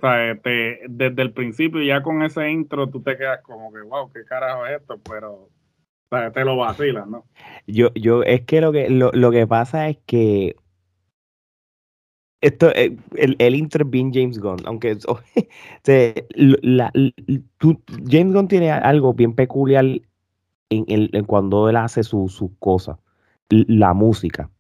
desde 0.89 1.23
el 1.23 1.33
principio 1.33 1.83
ya 1.83 2.03
con 2.03 2.23
ese 2.23 2.51
intro 2.51 2.89
tú 2.89 3.03
te 3.03 3.17
quedas 3.17 3.41
como 3.43 3.73
que, 3.73 3.83
wow, 3.83 4.11
qué 4.13 4.25
carajo 4.25 4.67
es 4.67 4.81
esto, 4.81 4.99
pero 5.09 5.49
te 6.33 6.45
lo 6.45 6.57
vacilas, 6.57 7.07
¿no? 7.07 7.25
Yo, 7.67 7.95
yo, 7.95 8.25
es 8.25 8.41
que 8.43 8.61
lo 8.61 8.73
que, 8.73 8.91
lo, 8.91 9.13
lo 9.13 9.31
que 9.31 9.47
pasa 9.47 9.89
es 9.89 9.99
que 10.07 10.57
esto, 12.41 12.71
eh, 12.75 12.97
el, 13.17 13.37
el 13.39 13.55
intro 13.55 13.85
bien 13.85 14.13
James 14.13 14.39
Gunn, 14.39 14.61
aunque 14.65 14.97
la, 16.33 16.93
James 18.11 18.33
Gunn 18.33 18.49
tiene 18.49 18.71
algo 18.71 19.13
bien 19.15 19.35
peculiar 19.35 19.85
en, 20.71 20.85
en, 20.89 21.25
cuando 21.25 21.69
él 21.69 21.77
hace 21.77 22.03
sus 22.03 22.33
su 22.33 22.57
cosas, 22.59 22.97
la 23.49 23.93
música. 23.93 24.51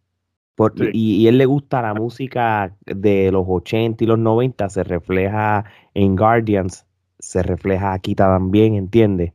y, 0.92 1.26
él 1.26 1.38
le 1.38 1.46
gusta 1.46 1.80
la 1.80 1.94
música 1.94 2.76
de 2.84 3.32
los 3.32 3.44
80 3.48 4.04
y 4.04 4.06
los 4.06 4.18
90, 4.18 4.68
se 4.68 4.84
refleja 4.84 5.64
en 5.94 6.16
Guardians, 6.16 6.86
se 7.18 7.42
refleja 7.42 7.92
aquí 7.94 8.14
también, 8.14 8.74
¿entiendes? 8.74 9.32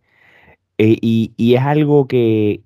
Eh, 0.78 0.98
y, 1.02 1.34
y, 1.38 1.56
es 1.56 1.62
algo 1.62 2.08
que, 2.08 2.62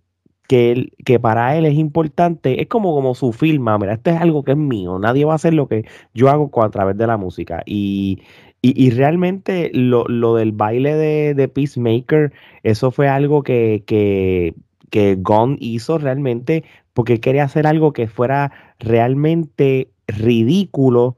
que, 0.49 0.71
él, 0.71 0.93
que 1.05 1.19
para 1.19 1.55
él 1.55 1.65
es 1.67 1.75
importante, 1.75 2.59
es 2.59 2.67
como, 2.67 2.95
como 2.95 3.13
su 3.13 3.33
firma, 3.33 3.77
mira, 3.77 3.93
esto 3.93 4.09
es 4.09 4.19
algo 4.19 4.43
que 4.43 4.53
es 4.53 4.57
mío, 4.57 4.97
nadie 4.97 5.23
va 5.23 5.33
a 5.33 5.35
hacer 5.35 5.53
lo 5.53 5.67
que 5.67 5.85
yo 6.15 6.27
hago 6.29 6.49
a 6.63 6.71
través 6.71 6.97
de 6.97 7.05
la 7.05 7.17
música. 7.17 7.61
Y, 7.67 8.23
y, 8.63 8.89
realmente 8.89 9.69
lo, 9.75 10.05
lo, 10.07 10.35
del 10.35 10.51
baile 10.51 10.95
de, 10.95 11.35
de, 11.35 11.47
Peacemaker, 11.49 12.33
eso 12.63 12.89
fue 12.89 13.07
algo 13.07 13.43
que, 13.43 13.83
que, 13.85 14.55
que 14.89 15.17
Gon 15.19 15.57
hizo 15.59 15.99
realmente 15.99 16.63
porque 16.93 17.19
quería 17.19 17.43
hacer 17.43 17.67
algo 17.67 17.93
que 17.93 18.07
fuera 18.07 18.51
realmente 18.79 19.91
ridículo, 20.07 21.15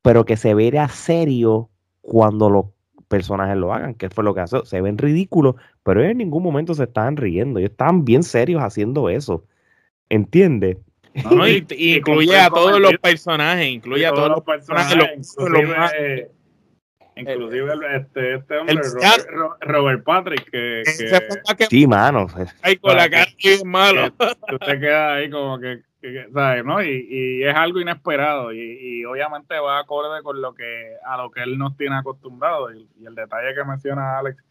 pero 0.00 0.24
que 0.24 0.38
se 0.38 0.54
viera 0.54 0.88
serio 0.88 1.68
cuando 2.00 2.48
los 2.48 2.64
personajes 3.08 3.56
lo 3.56 3.72
hagan, 3.72 3.94
que 3.94 4.10
fue 4.10 4.24
lo 4.24 4.34
que 4.34 4.40
hace. 4.40 4.64
Se 4.64 4.80
ven 4.80 4.98
ridículos, 4.98 5.56
pero 5.82 6.02
en 6.02 6.18
ningún 6.18 6.42
momento 6.42 6.74
se 6.74 6.84
estaban 6.84 7.16
riendo. 7.16 7.58
Ellos 7.58 7.70
estaban 7.70 8.04
bien 8.04 8.22
serios 8.22 8.62
haciendo 8.62 9.08
eso. 9.08 9.44
¿Entiendes? 10.08 10.78
incluye 11.14 12.36
a 12.36 12.50
todos 12.50 12.80
los 12.80 12.94
personajes, 12.98 13.66
incluye 13.68 14.06
a 14.06 14.12
todos 14.12 14.30
los 14.30 14.42
personajes. 14.42 15.22
inclusive, 17.16 17.72
este, 17.96 18.34
este 18.34 18.58
hombre, 18.58 18.80
Robert, 19.60 20.02
Patrick, 20.04 20.50
que, 20.50 20.82
sí, 21.70 21.86
mano. 21.86 22.26
Ahí 22.62 22.76
con 22.76 22.96
la 22.96 23.08
cara 23.08 23.30
bien 23.40 23.68
malo. 23.68 24.12
Usted 24.52 24.80
queda 24.80 25.14
ahí 25.14 25.30
como 25.30 25.60
que, 25.60 25.82
¿sabes? 26.32 26.64
¿no? 26.64 26.82
Y, 26.82 27.06
y, 27.08 27.44
es 27.44 27.54
algo 27.54 27.80
inesperado 27.80 28.52
y, 28.52 28.58
y, 28.58 29.04
obviamente 29.04 29.58
va 29.58 29.78
acorde 29.78 30.22
con 30.22 30.40
lo 30.40 30.54
que 30.54 30.94
a 31.04 31.16
lo 31.16 31.30
que 31.30 31.42
él 31.42 31.58
nos 31.58 31.76
tiene 31.76 31.96
acostumbrado 31.96 32.72
y, 32.72 32.88
el 33.04 33.14
detalle 33.14 33.54
que 33.54 33.64
menciona 33.64 34.18
Alex 34.18 34.42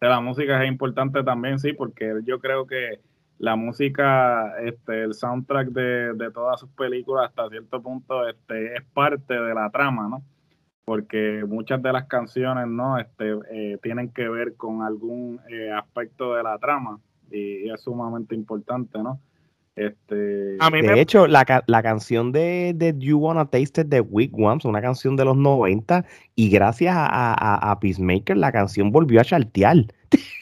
de 0.00 0.08
la 0.08 0.20
música 0.20 0.62
es 0.62 0.68
importante 0.68 1.22
también, 1.22 1.58
sí, 1.58 1.72
porque 1.72 2.20
yo 2.24 2.40
creo 2.40 2.66
que 2.66 3.00
la 3.40 3.56
música, 3.56 4.54
este, 4.60 5.02
el 5.02 5.14
soundtrack 5.14 5.68
de, 5.68 6.12
de 6.12 6.30
todas 6.30 6.60
sus 6.60 6.68
películas 6.70 7.30
hasta 7.30 7.48
cierto 7.48 7.82
punto 7.82 8.28
este, 8.28 8.74
es 8.74 8.84
parte 8.92 9.32
de 9.32 9.54
la 9.54 9.70
trama, 9.70 10.08
¿no? 10.08 10.22
Porque 10.84 11.44
muchas 11.48 11.82
de 11.82 11.92
las 11.92 12.06
canciones, 12.06 12.66
¿no? 12.66 12.98
Este, 12.98 13.38
eh, 13.50 13.78
tienen 13.82 14.12
que 14.12 14.28
ver 14.28 14.56
con 14.56 14.82
algún 14.82 15.40
eh, 15.48 15.70
aspecto 15.70 16.34
de 16.34 16.42
la 16.42 16.58
trama 16.58 17.00
y, 17.30 17.70
es 17.70 17.80
sumamente 17.80 18.34
importante, 18.34 18.98
¿no? 19.02 19.20
Este, 19.80 20.14
de 20.14 21.00
hecho, 21.00 21.26
la, 21.26 21.64
la, 21.66 21.82
canción 21.82 22.32
de, 22.32 22.72
de, 22.74 22.94
You 22.98 23.18
Wanna 23.18 23.46
Taste 23.46 23.80
It 23.80 23.86
de 23.86 24.00
Wigwams, 24.00 24.66
una 24.66 24.82
canción 24.82 25.16
de 25.16 25.24
los 25.24 25.36
90, 25.36 26.04
y 26.34 26.50
gracias 26.50 26.94
a, 26.94 27.06
a, 27.06 27.70
a 27.70 27.80
Peacemaker 27.80 28.36
la 28.36 28.52
canción 28.52 28.92
volvió 28.92 29.20
a 29.20 29.24
chartear. 29.24 29.76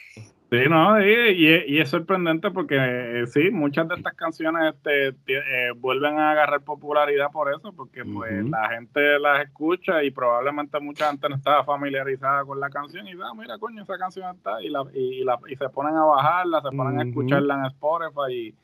Sí, 0.51 0.57
no, 0.67 0.99
y, 0.99 1.67
y, 1.67 1.79
es 1.79 1.91
sorprendente 1.91 2.51
porque 2.51 2.77
eh, 2.79 3.27
sí, 3.27 3.51
muchas 3.51 3.87
de 3.87 3.97
estas 3.97 4.15
canciones 4.15 4.75
este, 4.75 5.09
eh, 5.09 5.73
vuelven 5.77 6.19
a 6.19 6.31
agarrar 6.31 6.63
popularidad 6.63 7.31
por 7.31 7.53
eso, 7.53 7.71
porque 7.75 8.03
pues 8.03 8.49
la 8.49 8.71
gente 8.71 9.19
las 9.19 9.45
escucha 9.45 10.03
y 10.03 10.11
probablemente 10.11 10.81
mucha 10.81 11.11
gente 11.11 11.29
no 11.29 11.37
estaba 11.37 11.65
familiarizada 11.65 12.47
con 12.47 12.61
la 12.61 12.71
canción 12.71 13.07
y 13.07 13.15
da, 13.15 13.29
ah, 13.29 13.35
mira, 13.37 13.59
coño, 13.59 13.83
esa 13.83 13.99
canción 13.99 14.35
está 14.35 14.63
y, 14.63 14.71
la, 14.71 14.85
y, 14.95 15.23
la, 15.23 15.39
y 15.51 15.57
se 15.57 15.69
ponen 15.69 15.95
a 15.95 16.05
bajarla, 16.05 16.63
se 16.63 16.75
ponen 16.75 16.99
a 16.99 17.03
escucharla 17.03 17.55
en 17.55 17.65
Spotify 17.67 18.33
y 18.33 18.55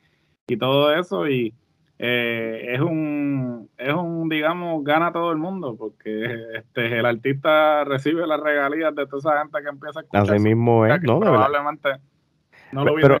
y 0.47 0.57
todo 0.57 0.93
eso 0.93 1.27
y 1.27 1.53
eh, 1.97 2.73
es 2.73 2.81
un 2.81 3.69
es 3.77 3.93
un 3.93 4.27
digamos 4.29 4.83
gana 4.83 5.11
todo 5.11 5.31
el 5.31 5.37
mundo 5.37 5.75
porque 5.77 6.25
este 6.55 6.99
el 6.99 7.05
artista 7.05 7.83
recibe 7.85 8.27
las 8.27 8.39
regalías 8.39 8.93
de 8.95 9.07
toda 9.07 9.19
esa 9.19 9.41
gente 9.41 9.59
que 9.61 9.69
empieza 9.69 9.99
a 9.99 10.03
escuchar 10.03 10.35
así 10.35 10.43
mismo 10.43 10.85
es 10.85 11.01
no 11.03 11.19
probablemente 11.19 11.89
no 12.71 12.83
lo 12.83 12.95
pero, 12.95 13.17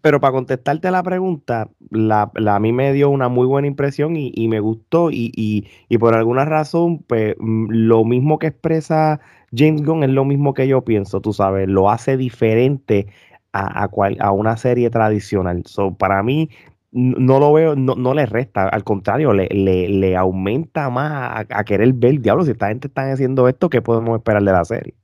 pero 0.00 0.20
para 0.20 0.32
contestarte 0.32 0.90
la 0.90 1.02
pregunta 1.02 1.68
la, 1.90 2.30
la, 2.34 2.56
a 2.56 2.60
mí 2.60 2.72
me 2.72 2.92
dio 2.94 3.10
una 3.10 3.28
muy 3.28 3.46
buena 3.46 3.68
impresión 3.68 4.16
y, 4.16 4.32
y 4.34 4.48
me 4.48 4.60
gustó 4.60 5.10
y, 5.10 5.30
y, 5.36 5.66
y, 5.88 5.98
por 5.98 6.14
alguna 6.14 6.46
razón 6.46 7.00
pues 7.06 7.34
mm, 7.38 7.66
lo 7.70 8.04
mismo 8.04 8.38
que 8.38 8.46
expresa 8.46 9.20
James 9.54 9.84
Gunn 9.84 10.04
es 10.04 10.10
lo 10.10 10.24
mismo 10.24 10.54
que 10.54 10.66
yo 10.66 10.82
pienso 10.82 11.20
tú 11.20 11.34
sabes 11.34 11.68
lo 11.68 11.90
hace 11.90 12.16
diferente 12.16 13.08
a, 13.60 13.88
a, 14.20 14.32
una 14.32 14.56
serie 14.56 14.90
tradicional. 14.90 15.62
So, 15.66 15.94
para 15.94 16.22
mí, 16.22 16.50
no 16.90 17.38
lo 17.38 17.52
veo, 17.52 17.76
no, 17.76 17.94
no 17.94 18.14
le 18.14 18.26
resta, 18.26 18.68
al 18.68 18.84
contrario, 18.84 19.32
le, 19.32 19.48
le, 19.48 20.16
aumenta 20.16 20.88
más 20.90 21.46
a, 21.50 21.64
querer 21.64 21.92
ver, 21.92 22.20
diablo, 22.20 22.44
si 22.44 22.52
esta 22.52 22.68
gente 22.68 22.88
está 22.88 23.12
haciendo 23.12 23.48
esto, 23.48 23.68
¿qué 23.68 23.82
podemos 23.82 24.16
esperar 24.16 24.42
de 24.42 24.52
la 24.52 24.64
serie? 24.64 24.94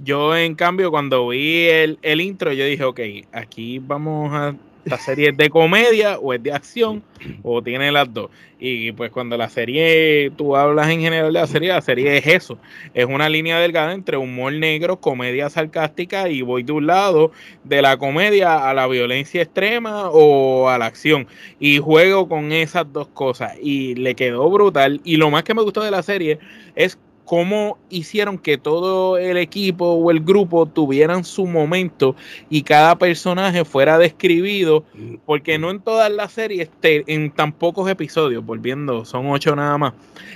Yo, 0.00 0.36
en 0.36 0.54
cambio, 0.54 0.90
cuando 0.90 1.28
vi 1.28 1.66
el, 1.66 2.20
intro, 2.20 2.52
yo 2.52 2.64
dije, 2.64 2.84
ok, 2.84 3.00
aquí 3.32 3.80
vamos 3.80 4.32
a, 4.32 4.54
esta 4.88 4.98
serie 4.98 5.30
es 5.30 5.36
de 5.36 5.50
comedia 5.50 6.18
o 6.18 6.32
es 6.32 6.42
de 6.42 6.52
acción 6.52 7.02
o 7.42 7.62
tiene 7.62 7.92
las 7.92 8.12
dos. 8.12 8.30
Y 8.58 8.90
pues 8.92 9.12
cuando 9.12 9.36
la 9.36 9.48
serie, 9.48 10.32
tú 10.36 10.56
hablas 10.56 10.88
en 10.88 11.00
general 11.00 11.32
de 11.32 11.40
la 11.40 11.46
serie, 11.46 11.68
la 11.68 11.80
serie 11.80 12.16
es 12.16 12.26
eso, 12.26 12.58
es 12.92 13.04
una 13.04 13.28
línea 13.28 13.60
delgada 13.60 13.92
entre 13.92 14.16
humor 14.16 14.52
negro, 14.52 14.96
comedia 15.00 15.48
sarcástica 15.48 16.28
y 16.28 16.42
voy 16.42 16.64
de 16.64 16.72
un 16.72 16.86
lado 16.88 17.30
de 17.62 17.82
la 17.82 17.96
comedia 17.98 18.68
a 18.68 18.74
la 18.74 18.88
violencia 18.88 19.42
extrema 19.42 20.10
o 20.10 20.68
a 20.68 20.78
la 20.78 20.86
acción. 20.86 21.28
Y 21.60 21.78
juego 21.78 22.28
con 22.28 22.50
esas 22.50 22.92
dos 22.92 23.08
cosas 23.08 23.52
y 23.62 23.94
le 23.94 24.16
quedó 24.16 24.50
brutal. 24.50 25.00
Y 25.04 25.16
lo 25.16 25.30
más 25.30 25.44
que 25.44 25.54
me 25.54 25.62
gustó 25.62 25.82
de 25.82 25.92
la 25.92 26.02
serie 26.02 26.40
es 26.74 26.98
cómo 27.28 27.76
hicieron 27.90 28.38
que 28.38 28.56
todo 28.56 29.18
el 29.18 29.36
equipo 29.36 29.84
o 29.84 30.10
el 30.10 30.20
grupo 30.20 30.64
tuvieran 30.64 31.24
su 31.24 31.44
momento 31.44 32.16
y 32.48 32.62
cada 32.62 32.96
personaje 32.96 33.66
fuera 33.66 33.98
describido, 33.98 34.82
porque 35.26 35.58
no 35.58 35.70
en 35.70 35.80
todas 35.80 36.10
las 36.10 36.32
series, 36.32 36.70
en 36.82 37.30
tan 37.30 37.52
pocos 37.52 37.90
episodios, 37.90 38.46
volviendo, 38.46 39.04
son 39.04 39.28
ocho 39.28 39.54
nada 39.54 39.76
más, 39.76 39.92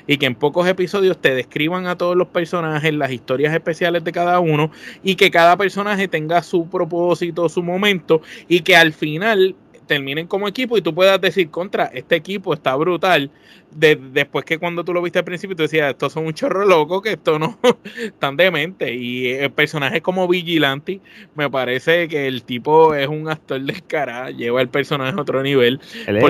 y 0.07 0.19
que 0.19 0.27
en 0.27 0.35
pocos 0.35 0.69
episodios 0.69 1.19
te 1.19 1.35
describan 1.35 1.87
a 1.87 1.97
todos 1.97 2.15
los 2.15 2.29
personajes, 2.29 2.93
las 2.93 3.11
historias 3.11 3.55
especiales 3.55 4.05
de 4.05 4.13
cada 4.13 4.39
uno, 4.39 4.71
y 5.03 5.15
que 5.15 5.31
cada 5.31 5.57
personaje 5.57 6.09
tenga 6.09 6.43
su 6.43 6.69
propósito, 6.69 7.49
su 7.49 7.63
momento, 7.63 8.21
y 8.49 8.61
que 8.61 8.77
al 8.77 8.93
final 8.93 9.57
terminen 9.87 10.27
como 10.27 10.47
equipo 10.47 10.77
y 10.77 10.83
tú 10.83 10.95
puedas 10.95 11.21
decir 11.21 11.51
contra, 11.51 11.87
este 11.87 12.17
equipo 12.17 12.55
está 12.55 12.77
brutal, 12.77 13.31
después 13.75 14.45
que 14.45 14.59
cuando 14.59 14.85
tú 14.85 14.93
lo 14.93 15.02
viste 15.02 15.19
al 15.19 15.25
principio, 15.25 15.57
tú 15.57 15.62
decías, 15.62 15.91
estos 15.91 16.12
son 16.12 16.26
un 16.26 16.35
chorro 16.35 16.64
loco, 16.64 17.00
que 17.02 17.12
esto 17.12 17.38
no 17.38 17.59
tan 18.19 18.37
demente. 18.37 18.95
Y 18.95 19.31
el 19.31 19.50
personaje 19.50 20.00
como 20.00 20.29
Vigilante, 20.29 21.00
me 21.35 21.50
parece 21.50 22.09
que 22.09 22.26
el 22.26 22.43
tipo 22.43 22.95
es 22.95 23.09
un 23.09 23.29
actor 23.29 23.61
descarado, 23.61 24.31
lleva 24.31 24.61
el 24.61 24.69
personaje 24.69 25.17
a 25.17 25.21
otro 25.21 25.43
nivel. 25.43 25.81
Él 26.07 26.19
es, 26.19 26.25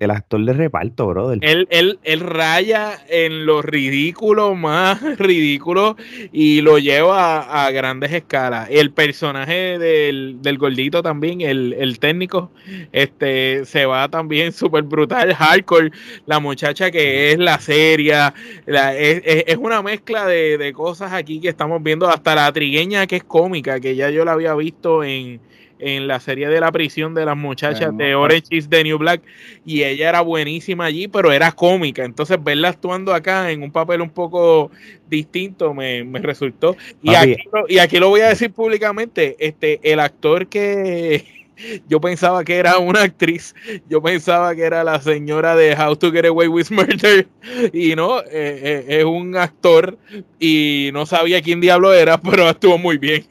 el, 0.00 0.10
actor 0.10 0.44
de 0.44 0.52
reparto, 0.52 1.06
brother. 1.08 1.38
Él, 1.42 1.66
él, 1.70 1.98
él 2.04 2.20
raya 2.20 2.98
en 3.08 3.46
lo 3.46 3.62
ridículo, 3.62 4.54
más 4.54 5.00
ridículo, 5.18 5.96
y 6.32 6.60
lo 6.62 6.78
lleva 6.78 7.64
a, 7.66 7.70
grandes 7.70 8.12
escalas. 8.12 8.68
El 8.70 8.90
personaje 8.90 9.78
del, 9.78 10.38
del 10.40 10.58
gordito 10.58 11.02
también, 11.02 11.40
el, 11.42 11.74
el 11.74 11.98
técnico, 11.98 12.50
este 12.92 13.64
se 13.64 13.86
va 13.86 14.08
también 14.08 14.52
súper 14.52 14.82
brutal 14.84 15.17
el 15.22 15.34
hardcore, 15.34 15.90
la 16.26 16.40
muchacha 16.40 16.90
que 16.90 17.32
es 17.32 17.38
la 17.38 17.58
seria, 17.58 18.34
es, 18.66 19.56
una 19.56 19.82
mezcla 19.82 20.26
de, 20.26 20.72
cosas 20.74 21.12
aquí 21.12 21.40
que 21.40 21.48
estamos 21.48 21.82
viendo, 21.82 22.08
hasta 22.08 22.34
la 22.34 22.52
trigueña 22.52 23.06
que 23.06 23.16
es 23.16 23.24
cómica, 23.24 23.80
que 23.80 23.96
ya 23.96 24.10
yo 24.10 24.24
la 24.24 24.32
había 24.32 24.54
visto 24.54 25.04
en, 25.04 25.40
la 25.80 26.18
serie 26.18 26.48
de 26.48 26.58
la 26.58 26.72
prisión 26.72 27.14
de 27.14 27.24
las 27.24 27.36
muchachas 27.36 27.96
de 27.96 28.16
Orange 28.16 28.48
is 28.50 28.68
the 28.68 28.82
New 28.82 28.98
Black 28.98 29.22
y 29.64 29.84
ella 29.84 30.08
era 30.08 30.22
buenísima 30.22 30.86
allí, 30.86 31.06
pero 31.06 31.30
era 31.30 31.52
cómica. 31.52 32.04
Entonces 32.04 32.42
verla 32.42 32.70
actuando 32.70 33.14
acá 33.14 33.52
en 33.52 33.62
un 33.62 33.70
papel 33.70 34.00
un 34.00 34.10
poco 34.10 34.72
distinto 35.08 35.74
me, 35.74 36.02
resultó. 36.14 36.76
Y 37.00 37.14
aquí, 37.14 37.36
y 37.68 37.78
aquí 37.78 37.98
lo 37.98 38.08
voy 38.08 38.22
a 38.22 38.28
decir 38.28 38.50
públicamente, 38.50 39.36
este 39.38 39.78
el 39.84 40.00
actor 40.00 40.48
que 40.48 41.37
yo 41.88 42.00
pensaba 42.00 42.44
que 42.44 42.56
era 42.56 42.78
una 42.78 43.02
actriz, 43.02 43.54
yo 43.88 44.02
pensaba 44.02 44.54
que 44.54 44.62
era 44.62 44.84
la 44.84 45.00
señora 45.00 45.56
de 45.56 45.74
How 45.74 45.96
to 45.96 46.12
Get 46.12 46.26
Away 46.26 46.48
with 46.48 46.70
Murder 46.70 47.28
y 47.72 47.94
no, 47.94 48.20
eh, 48.20 48.24
eh, 48.32 48.84
es 48.88 49.04
un 49.04 49.36
actor 49.36 49.98
y 50.38 50.90
no 50.92 51.06
sabía 51.06 51.42
quién 51.42 51.60
diablo 51.60 51.92
era, 51.92 52.20
pero 52.22 52.46
actuó 52.46 52.78
muy 52.78 52.98
bien. 52.98 53.26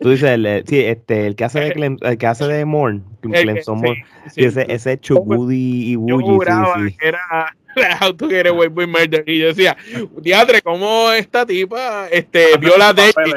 Tú 0.00 0.10
dices, 0.10 0.30
el, 0.30 0.64
sí, 0.66 0.80
este, 0.80 1.26
el 1.26 1.36
que 1.36 1.44
hace 1.44 1.60
de, 1.60 1.72
Clem, 1.72 1.96
el 2.00 2.18
que 2.18 2.26
hace 2.26 2.46
de 2.46 2.64
Morn, 2.64 3.04
Clemson 3.20 3.80
Morn, 3.80 3.96
ese, 4.36 4.66
ese 4.68 4.98
Chubudi 5.00 5.92
y 5.92 5.96
Bully, 5.96 6.38
sí, 6.44 6.90
sí. 6.90 6.96
era 7.00 7.56
How 8.00 8.14
to 8.14 8.28
Get 8.28 8.46
Away 8.46 8.68
with 8.68 8.86
Murder. 8.86 9.24
Y 9.26 9.38
yo 9.38 9.48
decía, 9.48 9.76
diadre, 10.16 10.62
¿cómo 10.62 11.12
esta 11.12 11.46
tipa 11.46 12.08
este, 12.10 12.56
Viola 12.58 12.92
Davis? 12.92 13.34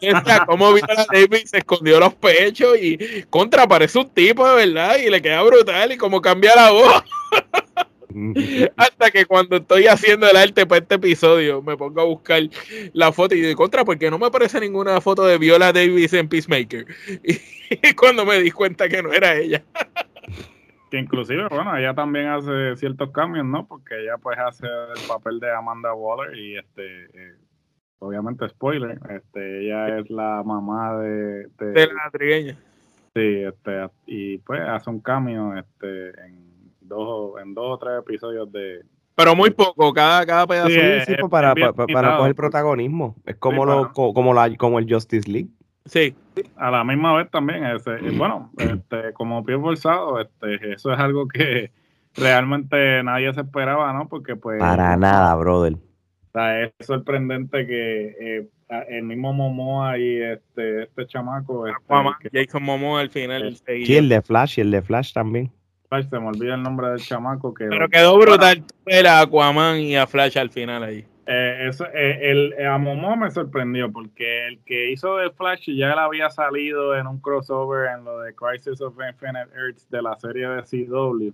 Esta, 0.00 0.46
¿Cómo 0.46 0.72
Viola 0.72 1.06
Davis 1.12 1.50
se 1.50 1.58
escondió 1.58 2.00
los 2.00 2.14
pechos? 2.14 2.76
Y 2.80 3.24
contra, 3.30 3.66
parece 3.66 3.98
un 3.98 4.10
tipo 4.10 4.48
de 4.48 4.66
verdad. 4.66 4.96
Y 4.98 5.10
le 5.10 5.20
queda 5.22 5.42
brutal. 5.42 5.92
Y 5.92 5.96
cómo 5.96 6.20
cambia 6.20 6.54
la 6.54 6.70
voz. 6.70 7.04
Hasta 8.76 9.10
que 9.10 9.26
cuando 9.26 9.56
estoy 9.56 9.86
haciendo 9.86 10.28
el 10.28 10.36
arte 10.36 10.64
para 10.66 10.80
este 10.80 10.94
episodio, 10.94 11.60
me 11.60 11.76
pongo 11.76 12.00
a 12.00 12.04
buscar 12.04 12.42
la 12.94 13.12
foto 13.12 13.34
y 13.34 13.42
digo, 13.42 13.56
contra, 13.56 13.84
porque 13.84 14.10
no 14.10 14.18
me 14.18 14.26
aparece 14.26 14.58
ninguna 14.60 15.00
foto 15.00 15.24
de 15.24 15.36
Viola 15.38 15.72
Davis 15.72 16.12
en 16.12 16.28
Peacemaker. 16.28 16.86
Y 17.68 17.94
cuando 17.94 18.24
me 18.24 18.40
di 18.40 18.52
cuenta 18.52 18.88
que 18.88 19.02
no 19.02 19.12
era 19.12 19.34
ella. 19.34 19.64
Que 20.90 20.98
inclusive, 20.98 21.48
bueno, 21.48 21.76
ella 21.76 21.94
también 21.94 22.28
hace 22.28 22.76
ciertos 22.76 23.10
cambios, 23.10 23.44
¿no? 23.44 23.66
Porque 23.66 24.02
ella 24.02 24.18
pues 24.18 24.38
hace 24.38 24.66
el 24.66 25.08
papel 25.08 25.40
de 25.40 25.52
Amanda 25.52 25.92
Waller 25.92 26.36
y 26.38 26.56
este, 26.56 27.04
eh, 27.06 27.34
obviamente 27.98 28.48
spoiler, 28.48 28.98
este, 29.10 29.64
ella 29.64 29.98
es 29.98 30.08
la 30.10 30.42
mamá 30.44 30.98
de... 30.98 31.48
De, 31.58 31.86
la 31.86 32.10
trigueña. 32.12 32.56
Sí, 33.14 33.42
este, 33.42 33.88
y 34.06 34.38
pues 34.38 34.60
hace 34.60 34.90
un 34.90 35.00
cambio 35.00 35.56
este, 35.56 36.08
en, 36.24 36.72
dos, 36.80 37.40
en 37.42 37.54
dos 37.54 37.74
o 37.74 37.78
tres 37.78 37.98
episodios 37.98 38.50
de... 38.52 38.84
Pero 39.14 39.34
muy 39.34 39.50
poco, 39.50 39.94
cada, 39.94 40.26
cada 40.26 40.46
pedazo. 40.46 40.68
Sí, 40.68 41.14
pues, 41.18 41.30
para, 41.30 41.54
para, 41.54 41.86
para, 41.86 42.16
coger 42.18 42.34
protagonismo. 42.34 43.16
Es 43.24 43.36
como, 43.36 43.64
lo, 43.64 43.90
como, 43.92 44.34
la, 44.34 44.54
como 44.56 44.78
el 44.78 44.92
Justice 44.92 45.28
League. 45.30 45.48
Sí. 45.86 46.14
A 46.56 46.70
la 46.70 46.84
misma 46.84 47.14
vez 47.16 47.30
también, 47.30 47.64
ese, 47.64 47.98
bueno, 48.16 48.50
este, 48.58 49.12
como 49.14 49.44
pie 49.44 49.58
forzado, 49.58 50.20
este, 50.20 50.72
eso 50.72 50.92
es 50.92 50.98
algo 50.98 51.26
que 51.28 51.70
realmente 52.14 53.02
nadie 53.02 53.32
se 53.32 53.40
esperaba, 53.40 53.92
¿no? 53.92 54.08
Porque 54.08 54.36
pues... 54.36 54.58
Para 54.58 54.96
nada, 54.96 55.34
brother. 55.36 55.74
O 55.74 56.30
sea, 56.32 56.62
es 56.62 56.72
sorprendente 56.80 57.66
que 57.66 58.16
eh, 58.20 58.48
el 58.88 59.04
mismo 59.04 59.32
Momoa 59.32 59.98
y 59.98 60.20
este, 60.20 60.82
este 60.84 61.06
chamaco... 61.06 61.66
Este, 61.66 62.30
Jason 62.32 62.62
Momoa 62.62 63.00
al 63.00 63.10
final. 63.10 63.56
sí, 63.56 63.96
el 63.96 64.08
de 64.08 64.20
Flash 64.20 64.58
y 64.58 64.62
el 64.62 64.70
de 64.70 64.82
Flash 64.82 65.12
también. 65.12 65.50
Flash, 65.88 66.08
se 66.10 66.18
me 66.18 66.26
olvida 66.26 66.56
el 66.56 66.62
nombre 66.62 66.88
del 66.88 67.00
chamaco. 67.00 67.54
que 67.54 67.66
Pero 67.66 67.88
quedó 67.88 68.18
brutal 68.18 68.62
ver 68.84 69.06
a 69.06 69.20
Aquaman 69.20 69.78
y 69.78 69.96
a 69.96 70.06
Flash 70.06 70.36
al 70.36 70.50
final 70.50 70.82
ahí. 70.82 71.06
Eh, 71.28 71.66
eso, 71.68 71.84
eh, 71.92 72.30
el, 72.30 72.52
eh, 72.52 72.66
a 72.66 72.78
Momo 72.78 73.16
me 73.16 73.30
sorprendió 73.32 73.90
porque 73.90 74.46
el 74.46 74.60
que 74.62 74.92
hizo 74.92 75.16
de 75.16 75.30
Flash 75.30 75.68
ya 75.74 75.92
él 75.92 75.98
había 75.98 76.30
salido 76.30 76.94
en 76.94 77.08
un 77.08 77.18
crossover 77.18 77.90
en 77.90 78.04
lo 78.04 78.20
de 78.20 78.32
Crisis 78.32 78.80
of 78.80 78.94
Infinite 78.94 79.50
Earths 79.56 79.90
de 79.90 80.02
la 80.02 80.14
serie 80.16 80.46
de 80.46 80.62
CW, 80.62 81.32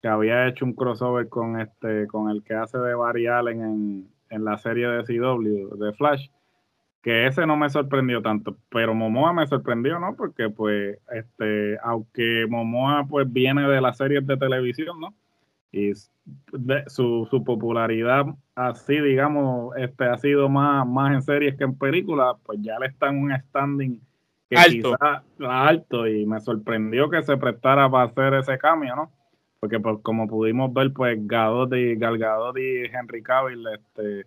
que 0.00 0.06
había 0.08 0.46
hecho 0.46 0.64
un 0.64 0.74
crossover 0.74 1.28
con 1.28 1.60
este 1.60 2.06
con 2.06 2.30
el 2.30 2.44
que 2.44 2.54
hace 2.54 2.78
de 2.78 2.94
Barry 2.94 3.26
Allen 3.26 3.62
en, 3.62 4.08
en 4.30 4.44
la 4.44 4.58
serie 4.58 4.86
de 4.86 5.02
CW 5.02 5.74
de 5.74 5.92
Flash, 5.94 6.28
que 7.02 7.26
ese 7.26 7.44
no 7.44 7.56
me 7.56 7.68
sorprendió 7.68 8.22
tanto, 8.22 8.56
pero 8.68 8.94
Momoa 8.94 9.32
me 9.32 9.48
sorprendió, 9.48 9.98
¿no? 9.98 10.14
Porque 10.14 10.50
pues 10.50 10.98
este 11.10 11.78
aunque 11.82 12.46
Momoa 12.48 13.06
pues 13.08 13.32
viene 13.32 13.68
de 13.68 13.80
las 13.80 13.96
series 13.96 14.24
de 14.24 14.36
televisión, 14.36 15.00
¿no? 15.00 15.14
Y 15.72 15.92
su, 15.94 17.26
su, 17.30 17.44
popularidad 17.44 18.26
así, 18.54 19.00
digamos, 19.00 19.74
este 19.76 20.04
ha 20.04 20.18
sido 20.18 20.48
más, 20.48 20.86
más 20.86 21.14
en 21.14 21.22
series 21.22 21.56
que 21.56 21.64
en 21.64 21.76
películas, 21.76 22.36
pues 22.44 22.58
ya 22.60 22.78
le 22.78 22.86
está 22.86 23.08
en 23.08 23.22
un 23.22 23.32
standing 23.32 23.98
que 24.50 24.56
alto. 24.56 24.94
alto 25.40 26.06
y 26.06 26.26
me 26.26 26.38
sorprendió 26.40 27.08
que 27.08 27.22
se 27.22 27.38
prestara 27.38 27.90
para 27.90 28.04
hacer 28.04 28.34
ese 28.34 28.58
cambio, 28.58 28.94
¿no? 28.94 29.10
Porque 29.58 29.80
pues, 29.80 29.98
como 30.02 30.28
pudimos 30.28 30.72
ver, 30.74 30.92
pues 30.92 31.18
Gadot 31.26 31.72
y 31.74 31.96
Gal 31.96 32.18
y 32.56 32.84
Henry 32.84 33.22
Cavill, 33.22 33.64
este, 33.68 34.26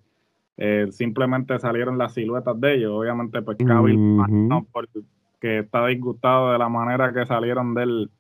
eh, 0.58 0.88
simplemente 0.92 1.60
salieron 1.60 1.98
las 1.98 2.14
siluetas 2.14 2.60
de 2.60 2.76
ellos. 2.76 2.94
Obviamente, 2.94 3.42
pues 3.42 3.58
Cavill, 3.58 4.18
no, 4.18 4.66
porque 4.72 5.60
está 5.60 5.86
disgustado 5.88 6.54
de 6.54 6.58
la 6.58 6.70
manera 6.70 7.14
que 7.14 7.26
salieron 7.26 7.76
de 7.76 7.84
él 7.84 8.12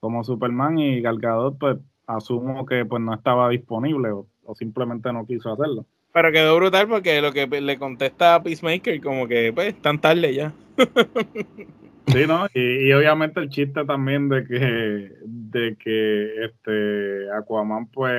como 0.00 0.24
Superman 0.24 0.78
y 0.78 1.00
Gal 1.00 1.20
pues 1.60 1.76
asumo 2.16 2.66
que 2.66 2.84
pues 2.84 3.02
no 3.02 3.14
estaba 3.14 3.48
disponible 3.48 4.10
o, 4.10 4.26
simplemente 4.54 5.12
no 5.12 5.26
quiso 5.26 5.52
hacerlo. 5.52 5.86
Pero 6.12 6.30
quedó 6.30 6.56
brutal 6.56 6.88
porque 6.88 7.22
lo 7.22 7.32
que 7.32 7.46
le 7.46 7.78
contesta 7.78 8.34
a 8.34 8.42
Peacemaker 8.42 9.00
como 9.00 9.26
que 9.26 9.52
pues 9.54 9.80
tan 9.80 10.00
tarde 10.00 10.34
ya. 10.34 10.52
sí, 12.08 12.26
¿no? 12.26 12.46
Y, 12.52 12.92
obviamente 12.92 13.40
el 13.40 13.48
chiste 13.48 13.84
también 13.84 14.28
de 14.28 14.44
que 14.44 15.12
de 15.24 15.76
que 15.76 16.44
este 16.44 17.30
Aquaman 17.32 17.86
pues 17.86 18.12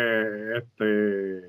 este 0.57 1.41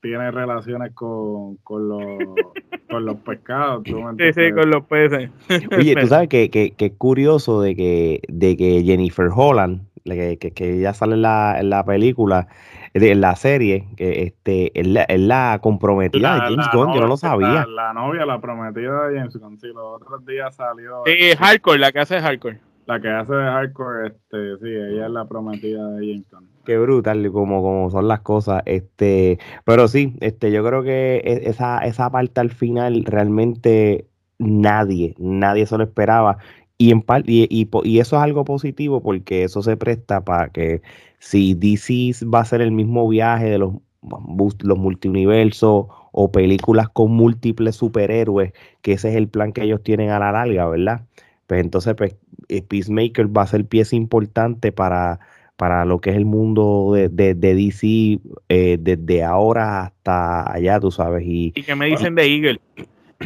tiene 0.00 0.30
relaciones 0.30 0.92
con, 0.94 1.56
con 1.58 1.88
los 1.88 2.18
con 2.90 3.04
los 3.04 3.16
pescados. 3.16 3.82
sí, 3.84 4.32
sí, 4.34 4.52
con 4.52 4.70
los 4.70 4.84
peces. 4.86 5.30
Oye, 5.76 5.94
tú 5.96 6.06
sabes 6.08 6.28
que, 6.28 6.50
que, 6.50 6.72
que 6.72 6.86
es 6.86 6.92
curioso 6.96 7.60
de 7.60 7.74
que, 7.74 8.20
de 8.28 8.56
que 8.56 8.82
Jennifer 8.82 9.28
Holland 9.34 9.82
que, 10.04 10.38
que, 10.38 10.78
ya 10.78 10.94
sale 10.94 11.14
en 11.14 11.22
la, 11.22 11.58
en 11.58 11.70
la 11.70 11.84
película, 11.84 12.48
en 12.94 13.20
la 13.20 13.36
serie, 13.36 13.88
que 13.96 14.22
este, 14.22 14.78
es 14.78 14.86
la, 14.86 15.02
es 15.04 15.20
la 15.20 15.58
comprometida 15.62 16.34
de 16.34 16.40
James 16.40 16.66
Gunn, 16.72 16.94
yo 16.94 17.00
no 17.00 17.06
lo 17.06 17.16
sabía. 17.16 17.66
La, 17.66 17.92
novia, 17.92 18.26
la 18.26 18.40
prometida 18.40 19.08
de 19.08 19.18
James 19.18 19.36
Gunn, 19.36 19.58
sí, 19.58 19.68
los 19.68 20.00
otros 20.00 20.24
días 20.26 20.54
salió. 20.54 21.02
Sí, 21.06 21.36
Hardcore, 21.38 21.78
la 21.78 21.92
que 21.92 22.00
hace 22.00 22.20
Hardcore. 22.20 22.60
La 22.86 23.00
que 23.00 23.08
hace 23.08 23.32
de 23.32 23.44
hardcore, 23.44 24.08
este, 24.08 24.56
sí, 24.58 24.66
ella 24.66 25.06
es 25.06 25.12
la 25.12 25.24
prometida 25.26 25.88
de 25.90 26.06
James 26.06 26.26
Qué 26.64 26.78
brutal, 26.78 27.30
como, 27.30 27.62
como 27.62 27.90
son 27.90 28.08
las 28.08 28.20
cosas. 28.20 28.62
Este, 28.66 29.38
pero 29.64 29.86
sí, 29.86 30.16
este, 30.20 30.50
yo 30.50 30.64
creo 30.64 30.82
que 30.82 31.22
e, 31.24 31.48
esa, 31.48 31.78
esa 31.78 32.10
parte 32.10 32.40
al 32.40 32.50
final 32.50 33.04
realmente 33.04 34.08
nadie, 34.38 35.14
nadie 35.18 35.66
se 35.66 35.78
lo 35.78 35.84
esperaba. 35.84 36.38
Y, 36.82 36.90
en 36.90 37.04
y, 37.26 37.46
y, 37.48 37.68
y, 37.84 38.00
eso 38.00 38.16
es 38.16 38.22
algo 38.22 38.44
positivo 38.44 39.00
porque 39.00 39.44
eso 39.44 39.62
se 39.62 39.76
presta 39.76 40.24
para 40.24 40.48
que 40.48 40.82
si 41.20 41.54
DC 41.54 42.26
va 42.26 42.40
a 42.40 42.44
ser 42.44 42.60
el 42.60 42.72
mismo 42.72 43.06
viaje 43.06 43.44
de 43.50 43.58
los, 43.58 43.74
los 44.02 44.78
multiuniversos 44.78 45.86
o 46.10 46.32
películas 46.32 46.88
con 46.88 47.12
múltiples 47.12 47.76
superhéroes, 47.76 48.52
que 48.80 48.94
ese 48.94 49.10
es 49.10 49.14
el 49.14 49.28
plan 49.28 49.52
que 49.52 49.62
ellos 49.62 49.80
tienen 49.84 50.10
a 50.10 50.18
la 50.18 50.32
larga, 50.32 50.66
¿verdad? 50.66 51.02
Pues 51.46 51.60
entonces 51.60 51.94
pues, 51.94 52.16
eh, 52.48 52.62
Peacemaker 52.62 53.28
va 53.28 53.42
a 53.42 53.46
ser 53.46 53.64
pieza 53.64 53.94
importante 53.94 54.72
para, 54.72 55.20
para 55.56 55.84
lo 55.84 56.00
que 56.00 56.10
es 56.10 56.16
el 56.16 56.24
mundo 56.24 56.94
de, 56.94 57.08
de, 57.08 57.54
DC 57.54 58.18
eh, 58.48 58.76
desde 58.80 59.22
ahora 59.22 59.84
hasta 59.84 60.52
allá, 60.52 60.80
tú 60.80 60.90
sabes. 60.90 61.22
Y, 61.24 61.52
¿Y 61.54 61.62
qué 61.62 61.76
me 61.76 61.86
dicen 61.86 62.16
de 62.16 62.24
Eagle? 62.24 62.60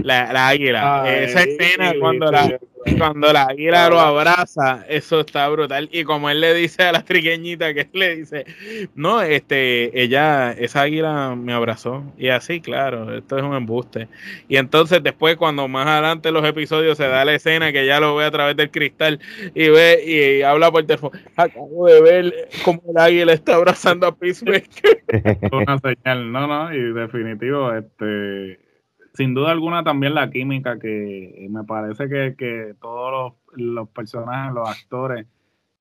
La, 0.03 0.33
la 0.33 0.49
águila. 0.49 1.05
Esa 1.07 1.43
escena 1.43 1.95
cuando 1.99 2.31
la, 2.31 2.59
cuando 2.95 3.33
la 3.33 3.45
águila 3.45 3.89
lo 3.89 4.01
abraza, 4.01 4.85
eso 4.89 5.21
está 5.21 5.49
brutal. 5.49 5.89
Y 5.93 6.05
como 6.05 6.31
él 6.31 6.41
le 6.41 6.55
dice 6.55 6.85
a 6.85 6.93
la 6.93 7.03
triqueñita, 7.03 7.75
que 7.75 7.81
él 7.81 7.89
le 7.93 8.17
dice, 8.17 8.45
no, 8.95 9.23
este, 9.23 10.01
ella, 10.01 10.53
esa 10.53 10.83
águila 10.83 11.35
me 11.37 11.53
abrazó. 11.53 12.05
Y 12.17 12.29
así, 12.29 12.61
claro, 12.61 13.15
esto 13.17 13.39
es 13.39 13.43
un 13.43 13.55
embuste. 13.55 14.09
Y 14.49 14.57
entonces 14.57 15.03
después, 15.03 15.37
cuando 15.37 15.67
más 15.69 15.87
adelante 15.87 16.31
los 16.31 16.45
episodios 16.45 16.97
se 16.97 17.09
da 17.09 17.25
la 17.25 17.35
escena 17.35 17.73
que 17.73 17.87
ya 17.87 18.01
lo 18.01 18.17
ve 18.17 18.25
a 18.25 18.31
través 18.31 18.57
del 18.57 18.71
cristal 18.71 19.21
y 19.55 19.69
ve 19.69 20.03
y 20.07 20.43
habla 20.43 20.71
por 20.71 20.85
teléfono, 20.85 21.19
acabo 21.37 21.87
de 21.87 22.01
ver 22.01 22.49
cómo 22.65 22.83
el 22.89 22.99
águila 22.99 23.33
está 23.33 23.57
abrazando 23.57 24.07
a 24.07 24.15
Peacemaker. 24.15 25.03
Una 25.53 25.79
señal, 25.79 26.33
no, 26.33 26.47
no, 26.47 26.75
y 26.75 26.93
definitivo, 26.93 27.73
este 27.73 28.65
sin 29.16 29.35
duda 29.35 29.50
alguna 29.50 29.83
también 29.83 30.14
la 30.14 30.31
química 30.31 30.79
que 30.79 31.46
me 31.50 31.64
parece 31.64 32.09
que, 32.09 32.74
todos 32.81 33.35
los, 33.55 33.88
personajes, 33.88 34.55
los 34.55 34.68
actores, 34.68 35.26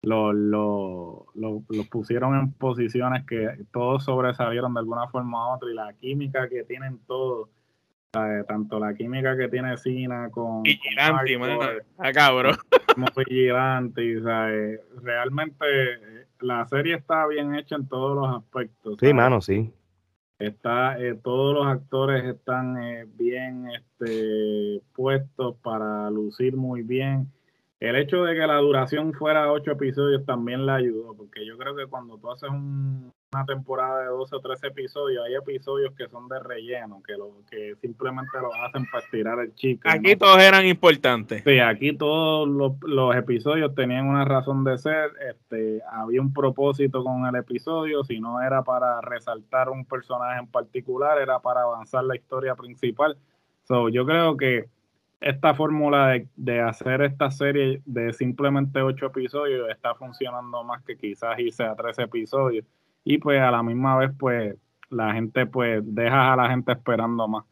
los, 0.01 0.33
los, 0.33 1.87
pusieron 1.89 2.35
en 2.35 2.53
posiciones 2.53 3.25
que 3.25 3.65
todos 3.71 4.05
sobresalieron 4.05 4.73
de 4.73 4.79
alguna 4.79 5.07
forma 5.07 5.49
u 5.49 5.55
otra 5.55 5.69
y 5.69 5.73
la 5.73 5.93
química 5.93 6.47
que 6.47 6.63
tienen 6.63 6.99
todos, 7.05 7.49
tanto 8.47 8.79
la 8.79 8.93
química 8.93 9.35
que 9.35 9.49
tiene 9.49 9.75
Sina 9.77 10.29
con... 10.31 10.63
Vigilante, 10.63 11.37
mano. 11.37 11.59
Acá, 11.97 12.31
bro. 12.31 12.51
Como 12.93 13.07
vigilante, 13.17 14.21
¿sabes? 14.21 14.79
realmente 15.03 15.65
la 16.39 16.65
serie 16.67 16.95
está 16.95 17.27
bien 17.27 17.55
hecha 17.55 17.75
en 17.75 17.87
todos 17.87 18.15
los 18.15 18.37
aspectos. 18.37 18.97
Sí, 18.99 19.13
mano, 19.13 19.41
sí. 19.41 19.73
Está, 20.37 20.99
eh, 20.99 21.15
todos 21.23 21.53
los 21.53 21.65
actores 21.67 22.25
están 22.25 22.81
eh, 22.83 23.05
bien 23.07 23.69
este, 23.69 24.81
puestos 24.93 25.55
para 25.63 26.09
lucir 26.09 26.57
muy 26.57 26.81
bien. 26.81 27.31
El 27.79 27.95
hecho 27.95 28.23
de 28.23 28.35
que 28.35 28.47
la 28.47 28.57
duración 28.57 29.13
fuera 29.13 29.51
ocho 29.51 29.71
episodios 29.71 30.25
también 30.25 30.65
le 30.65 30.73
ayudó, 30.73 31.15
porque 31.15 31.45
yo 31.45 31.57
creo 31.57 31.75
que 31.75 31.87
cuando 31.87 32.17
tú 32.17 32.31
haces 32.31 32.49
un, 32.49 33.13
una 33.33 33.45
temporada 33.45 34.01
de 34.01 34.07
12 34.07 34.35
o 34.35 34.39
13 34.39 34.67
episodios, 34.67 35.25
hay 35.25 35.35
episodios 35.35 35.93
que 35.95 36.07
son 36.07 36.27
de 36.27 36.39
relleno, 36.39 37.01
que 37.05 37.13
lo 37.13 37.41
que 37.49 37.75
simplemente 37.81 38.31
lo 38.39 38.53
hacen 38.55 38.85
para 38.89 39.03
estirar 39.03 39.39
el 39.39 39.53
chico. 39.55 39.89
Aquí 39.89 40.15
todos 40.15 40.41
eran 40.41 40.65
importantes. 40.65 41.43
Sí, 41.43 41.59
aquí 41.59 41.95
todos 41.97 42.47
los, 42.47 43.15
episodios 43.15 43.73
tenían 43.75 44.07
una 44.07 44.25
razón 44.25 44.63
de 44.63 44.77
ser, 44.77 45.11
este, 45.29 45.81
había 45.91 46.21
un 46.21 46.33
propósito 46.33 47.03
con 47.03 47.25
el 47.25 47.35
episodio, 47.35 48.03
si 48.03 48.19
no 48.19 48.41
era 48.41 48.63
para 48.63 49.01
resaltar 49.01 49.69
un 49.69 49.85
personaje 49.85 50.39
en 50.39 50.47
particular, 50.47 51.17
era 51.19 51.39
para 51.39 51.61
avanzar 51.63 52.03
la 52.03 52.15
historia 52.15 52.55
principal. 52.55 53.17
So, 53.63 53.89
yo 53.89 54.05
creo 54.05 54.37
que 54.37 54.69
esta 55.21 55.53
fórmula 55.55 56.09
de, 56.09 56.27
de, 56.35 56.61
hacer 56.61 57.01
esta 57.01 57.31
serie 57.31 57.81
de 57.85 58.13
simplemente 58.13 58.81
ocho 58.81 59.07
episodios 59.07 59.69
está 59.69 59.95
funcionando 59.95 60.63
más 60.63 60.83
que 60.83 60.97
quizás 60.97 61.39
hice 61.39 61.63
a 61.63 61.75
tres 61.75 61.97
episodios 61.99 62.65
y 63.05 63.19
pues 63.19 63.39
a 63.39 63.51
la 63.51 63.63
misma 63.63 63.95
vez 63.97 64.11
pues 64.17 64.55
la 64.89 65.13
gente 65.13 65.45
pues 65.45 65.81
deja 65.85 66.33
a 66.33 66.35
la 66.35 66.49
gente 66.49 66.73
esperando 66.73 67.27
más. 67.27 67.45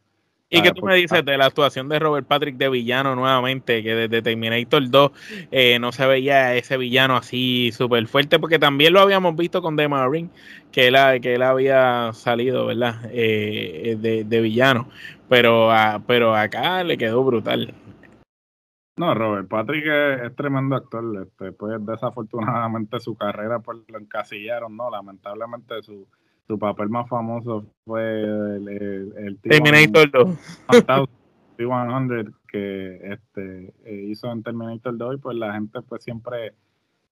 ¿Y 0.50 0.62
qué 0.62 0.70
tú 0.70 0.84
me 0.84 0.94
dices 0.94 1.24
de 1.24 1.36
la 1.36 1.46
actuación 1.46 1.88
de 1.88 1.98
Robert 1.98 2.28
Patrick 2.28 2.56
de 2.56 2.68
villano 2.68 3.16
nuevamente? 3.16 3.82
Que 3.82 3.94
desde 3.94 4.22
Terminator 4.22 4.88
2 4.88 5.10
eh, 5.50 5.78
no 5.80 5.90
se 5.90 6.06
veía 6.06 6.54
ese 6.54 6.76
villano 6.76 7.16
así 7.16 7.72
súper 7.72 8.06
fuerte, 8.06 8.38
porque 8.38 8.58
también 8.60 8.92
lo 8.92 9.00
habíamos 9.00 9.34
visto 9.34 9.62
con 9.62 9.76
The 9.76 9.88
Marine, 9.88 10.28
que 10.70 10.88
él, 10.88 10.96
que 11.20 11.34
él 11.34 11.42
había 11.42 12.12
salido, 12.12 12.66
¿verdad? 12.66 13.00
Eh, 13.10 13.96
de, 13.98 14.40
villano. 14.40 14.88
Pero, 15.28 15.70
pero 16.06 16.36
acá 16.36 16.84
le 16.84 16.98
quedó 16.98 17.24
brutal. 17.24 17.74
No, 18.96 19.12
Robert 19.12 19.48
Patrick 19.48 19.86
es, 19.86 20.36
tremendo 20.36 20.76
actor. 20.76 21.04
Este, 21.22 21.52
pues 21.52 21.84
desafortunadamente 21.84 23.00
su 23.00 23.16
carrera 23.16 23.58
pues 23.58 23.78
lo 23.88 23.98
encasillaron, 23.98 24.76
¿no? 24.76 24.88
Lamentablemente 24.90 25.82
su, 25.82 26.06
su 26.46 26.58
papel 26.58 26.88
más 26.90 27.08
famoso 27.08 27.66
fue 27.84 28.22
el, 28.22 28.68
el, 29.16 29.38
Terminator 29.38 30.10
2. 30.10 30.38
100 31.56 32.34
que 32.48 33.12
este, 33.12 33.74
eh, 33.84 34.06
hizo 34.08 34.30
en 34.30 34.42
Terminator 34.42 34.96
2 34.96 35.14
y 35.14 35.18
pues 35.18 35.36
la 35.36 35.54
gente 35.54 35.82
pues 35.82 36.02
siempre 36.02 36.54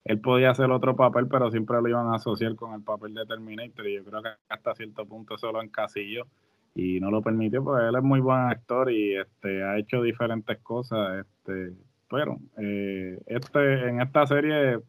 él 0.05 0.21
podía 0.21 0.51
hacer 0.51 0.71
otro 0.71 0.97
papel 0.97 1.29
pero 1.29 1.51
siempre 1.51 1.81
lo 1.81 1.89
iban 1.89 2.09
a 2.09 2.17
asociar 2.17 2.57
con 2.57 2.75
el 2.75 2.83
papel 2.83 3.15
de 3.15 3.25
Terminator 3.27 3.87
y 3.87 3.97
yo 3.97 4.05
creo 4.05 4.23
que 4.23 4.31
hasta 4.49 4.75
cierto 4.75 5.07
punto 5.07 5.37
eso 5.37 5.53
lo 5.53 5.63
encasilló 5.63 6.27
y 6.75 7.01
no 7.01 7.11
lo 7.11 7.23
permitió 7.23 7.63
porque 7.63 7.89
él 7.89 7.97
es 7.97 8.03
muy 8.03 8.21
buen 8.21 8.39
actor 8.39 8.91
y 8.91 9.17
este 9.17 9.63
ha 9.63 9.79
hecho 9.79 10.03
diferentes 10.03 10.59
cosas 10.61 11.27
este 11.27 11.75
pero 12.13 12.39
eh, 12.59 13.19
este 13.27 13.89
en 13.89 14.03
esta 14.03 14.27
serie 14.27 14.75
eh, 14.75 14.81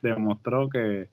demostró 0.00 0.68
que, 0.68 1.08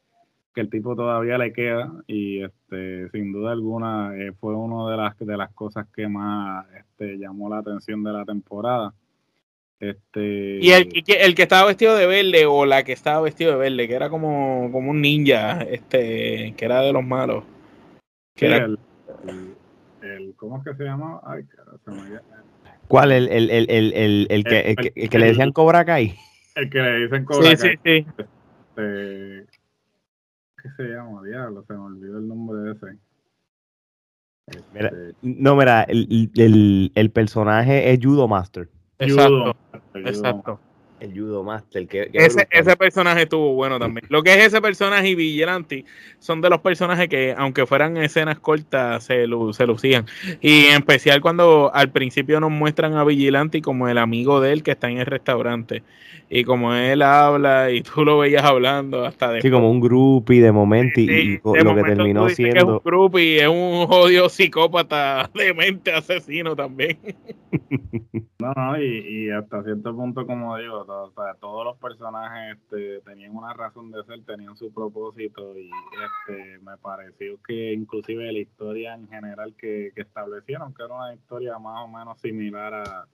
el 0.55 0.69
tipo 0.69 0.93
todavía 0.93 1.37
le 1.37 1.53
queda 1.53 1.89
y 2.05 2.43
este 2.43 3.09
sin 3.11 3.31
duda 3.31 3.53
alguna 3.53 4.13
eh, 4.17 4.33
fue 4.41 4.53
una 4.53 4.91
de 4.91 4.97
las 4.97 5.17
de 5.17 5.37
las 5.37 5.53
cosas 5.53 5.87
que 5.95 6.05
más 6.09 6.65
este, 6.77 7.17
llamó 7.17 7.47
la 7.47 7.59
atención 7.59 8.03
de 8.03 8.11
la 8.11 8.25
temporada. 8.25 8.93
Este 9.79 10.59
y 10.61 10.71
el, 10.71 10.89
el 11.07 11.33
que 11.33 11.43
estaba 11.43 11.67
vestido 11.67 11.95
de 11.95 12.07
verde 12.07 12.45
o 12.45 12.65
la 12.65 12.83
que 12.83 12.91
estaba 12.91 13.21
vestido 13.21 13.53
de 13.53 13.57
verde 13.57 13.87
que 13.87 13.93
era 13.93 14.09
como, 14.09 14.69
como 14.73 14.91
un 14.91 14.99
ninja 14.99 15.61
este 15.61 16.53
que 16.57 16.65
era 16.65 16.81
de 16.81 16.91
los 16.91 17.05
malos. 17.05 17.45
Que 18.35 18.47
era 18.47 18.65
el, 18.65 18.77
el, 19.29 19.48
¿cómo 20.39 20.58
es 20.58 20.63
que 20.63 20.73
se 20.75 20.84
llama? 20.84 21.21
Ay, 21.23 21.43
se 21.86 21.91
me... 21.91 22.19
¿Cuál? 22.88 23.12
¿El, 23.12 23.28
el, 23.28 23.49
el, 23.52 23.69
el, 23.69 24.28
el 24.30 24.43
que, 24.43 24.75
el, 24.95 25.10
que 25.10 25.19
le 25.19 25.25
decían 25.28 25.52
Cobra 25.52 25.86
Kai? 25.86 26.15
El 26.56 26.69
que 26.69 26.80
le 26.80 26.99
dicen 27.02 27.25
Cobra 27.25 27.49
Kai. 27.49 27.58
Sí, 27.58 27.67
sí, 27.67 27.80
sí. 27.84 28.23
Este, 28.69 29.45
¿Qué 30.62 30.69
se 30.75 30.84
llama? 30.84 31.21
Diablo, 31.23 31.63
se 31.67 31.73
me 31.73 31.80
olvidó 31.80 32.17
el 32.17 32.28
nombre 32.28 32.60
de 32.62 32.71
ese. 32.71 32.97
Mira, 34.73 34.88
este, 34.88 35.15
no, 35.21 35.56
mira, 35.56 35.84
el, 35.84 36.32
el, 36.36 36.91
el 36.95 37.12
personaje 37.12 37.91
es 37.91 37.99
Judo 38.02 38.28
Master. 38.28 38.69
Exacto. 38.97 39.56
Exacto 39.93 40.60
el 40.99 41.17
Judo 41.17 41.43
Master. 41.43 41.88
Que, 41.88 42.09
ese, 42.13 42.47
ese, 42.51 42.75
personaje 42.75 43.23
estuvo 43.23 43.53
bueno 43.53 43.79
también. 43.79 44.05
Lo 44.09 44.23
que 44.23 44.33
es 44.33 44.47
ese 44.47 44.62
personaje 44.62 45.09
y 45.09 45.15
Vigilante 45.15 45.85
son 46.19 46.41
de 46.41 46.49
los 46.49 46.59
personajes 46.59 47.07
que, 47.07 47.33
aunque 47.38 47.65
fueran 47.65 47.97
escenas 47.97 48.39
cortas, 48.39 49.03
se, 49.03 49.25
se 49.53 49.67
lucían. 49.67 50.05
Y 50.41 50.65
en 50.65 50.77
especial 50.77 51.21
cuando 51.21 51.71
al 51.73 51.91
principio 51.91 52.39
nos 52.39 52.51
muestran 52.51 52.95
a 52.95 53.03
Vigilante 53.03 53.62
como 53.62 53.88
el 53.88 53.97
amigo 53.97 54.41
de 54.41 54.53
él 54.53 54.63
que 54.63 54.71
está 54.71 54.89
en 54.89 54.97
el 54.99 55.05
restaurante 55.05 55.83
y 56.29 56.43
como 56.43 56.73
él 56.73 57.01
habla 57.01 57.71
y 57.71 57.81
tú 57.83 58.05
lo 58.05 58.19
veías 58.19 58.43
hablando 58.43 59.05
hasta 59.05 59.31
de 59.31 59.41
Sí, 59.41 59.49
como 59.49 59.69
un 59.69 59.79
groupie 59.79 60.41
de 60.41 60.51
momento 60.51 60.99
y, 60.99 61.39
lo 61.43 61.75
que 61.75 61.83
terminó 61.83 62.29
siendo... 62.29 62.53
Que 62.53 62.59
es 62.59 62.65
un 62.65 62.81
groupie, 62.83 63.41
es 63.41 63.47
un 63.47 63.88
odio 63.89 64.29
psicópata, 64.29 65.29
demente, 65.33 65.91
asesino 65.91 66.55
también. 66.55 66.97
no, 68.39 68.53
no, 68.53 68.81
y, 68.81 69.29
hasta 69.31 69.63
cierto 69.63 69.95
punto, 69.95 70.25
como 70.25 70.57
digo, 70.57 70.85
todos 71.39 71.65
los 71.65 71.78
personajes 71.78 72.58
este, 72.58 73.02
tenían 73.02 73.36
una 73.36 73.54
razón 73.54 73.91
de 73.91 74.04
ser, 74.04 74.23
tenían 74.23 74.56
su 74.56 74.73
propósito 74.73 75.58
y 75.58 75.69
este, 75.69 76.60
me 76.60 76.78
pareció 76.78 77.39
que 77.47 77.73
inclusive 77.73 78.32
la 78.32 78.39
historia 78.39 78.95
en 78.95 79.08
general 79.08 79.56
que, 79.56 79.91
que 79.95 80.02
establecieron, 80.02 80.73
que 80.73 80.84
era 80.84 80.93
una 80.93 81.13
historia 81.13 81.58
más 81.60 81.86
o 81.86 81.88
menos 81.88 82.19
similar 82.19 82.73
a 82.73 83.08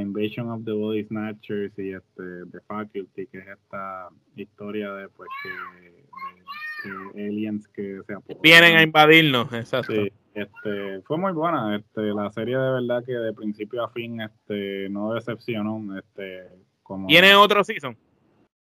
Invasion 0.00 0.50
of 0.50 0.64
the 0.64 0.72
Body 0.72 1.04
Snatchers 1.04 1.78
y 1.78 1.92
este 1.92 2.46
The 2.50 2.60
Faculty, 2.66 3.26
que 3.26 3.38
es 3.38 3.46
esta 3.48 4.08
historia 4.36 4.92
de 4.92 5.08
pues 5.08 5.28
que 5.42 7.26
aliens 7.28 7.68
que 7.68 8.00
se 8.06 8.16
vienen 8.42 8.76
a 8.76 8.82
invadirnos, 8.82 9.52
exacto. 9.52 9.92
este, 10.34 11.02
fue 11.02 11.18
muy 11.18 11.32
buena, 11.32 11.76
este, 11.76 12.02
la 12.14 12.30
serie 12.32 12.56
de 12.56 12.70
verdad 12.72 13.04
que 13.04 13.12
de 13.12 13.32
principio 13.32 13.84
a 13.84 13.90
fin 13.90 14.20
este 14.20 14.88
no 14.88 15.12
decepcionó, 15.14 15.98
este 15.98 16.48
como 16.92 17.06
¿Tiene 17.06 17.34
otro 17.34 17.64
season? 17.64 17.96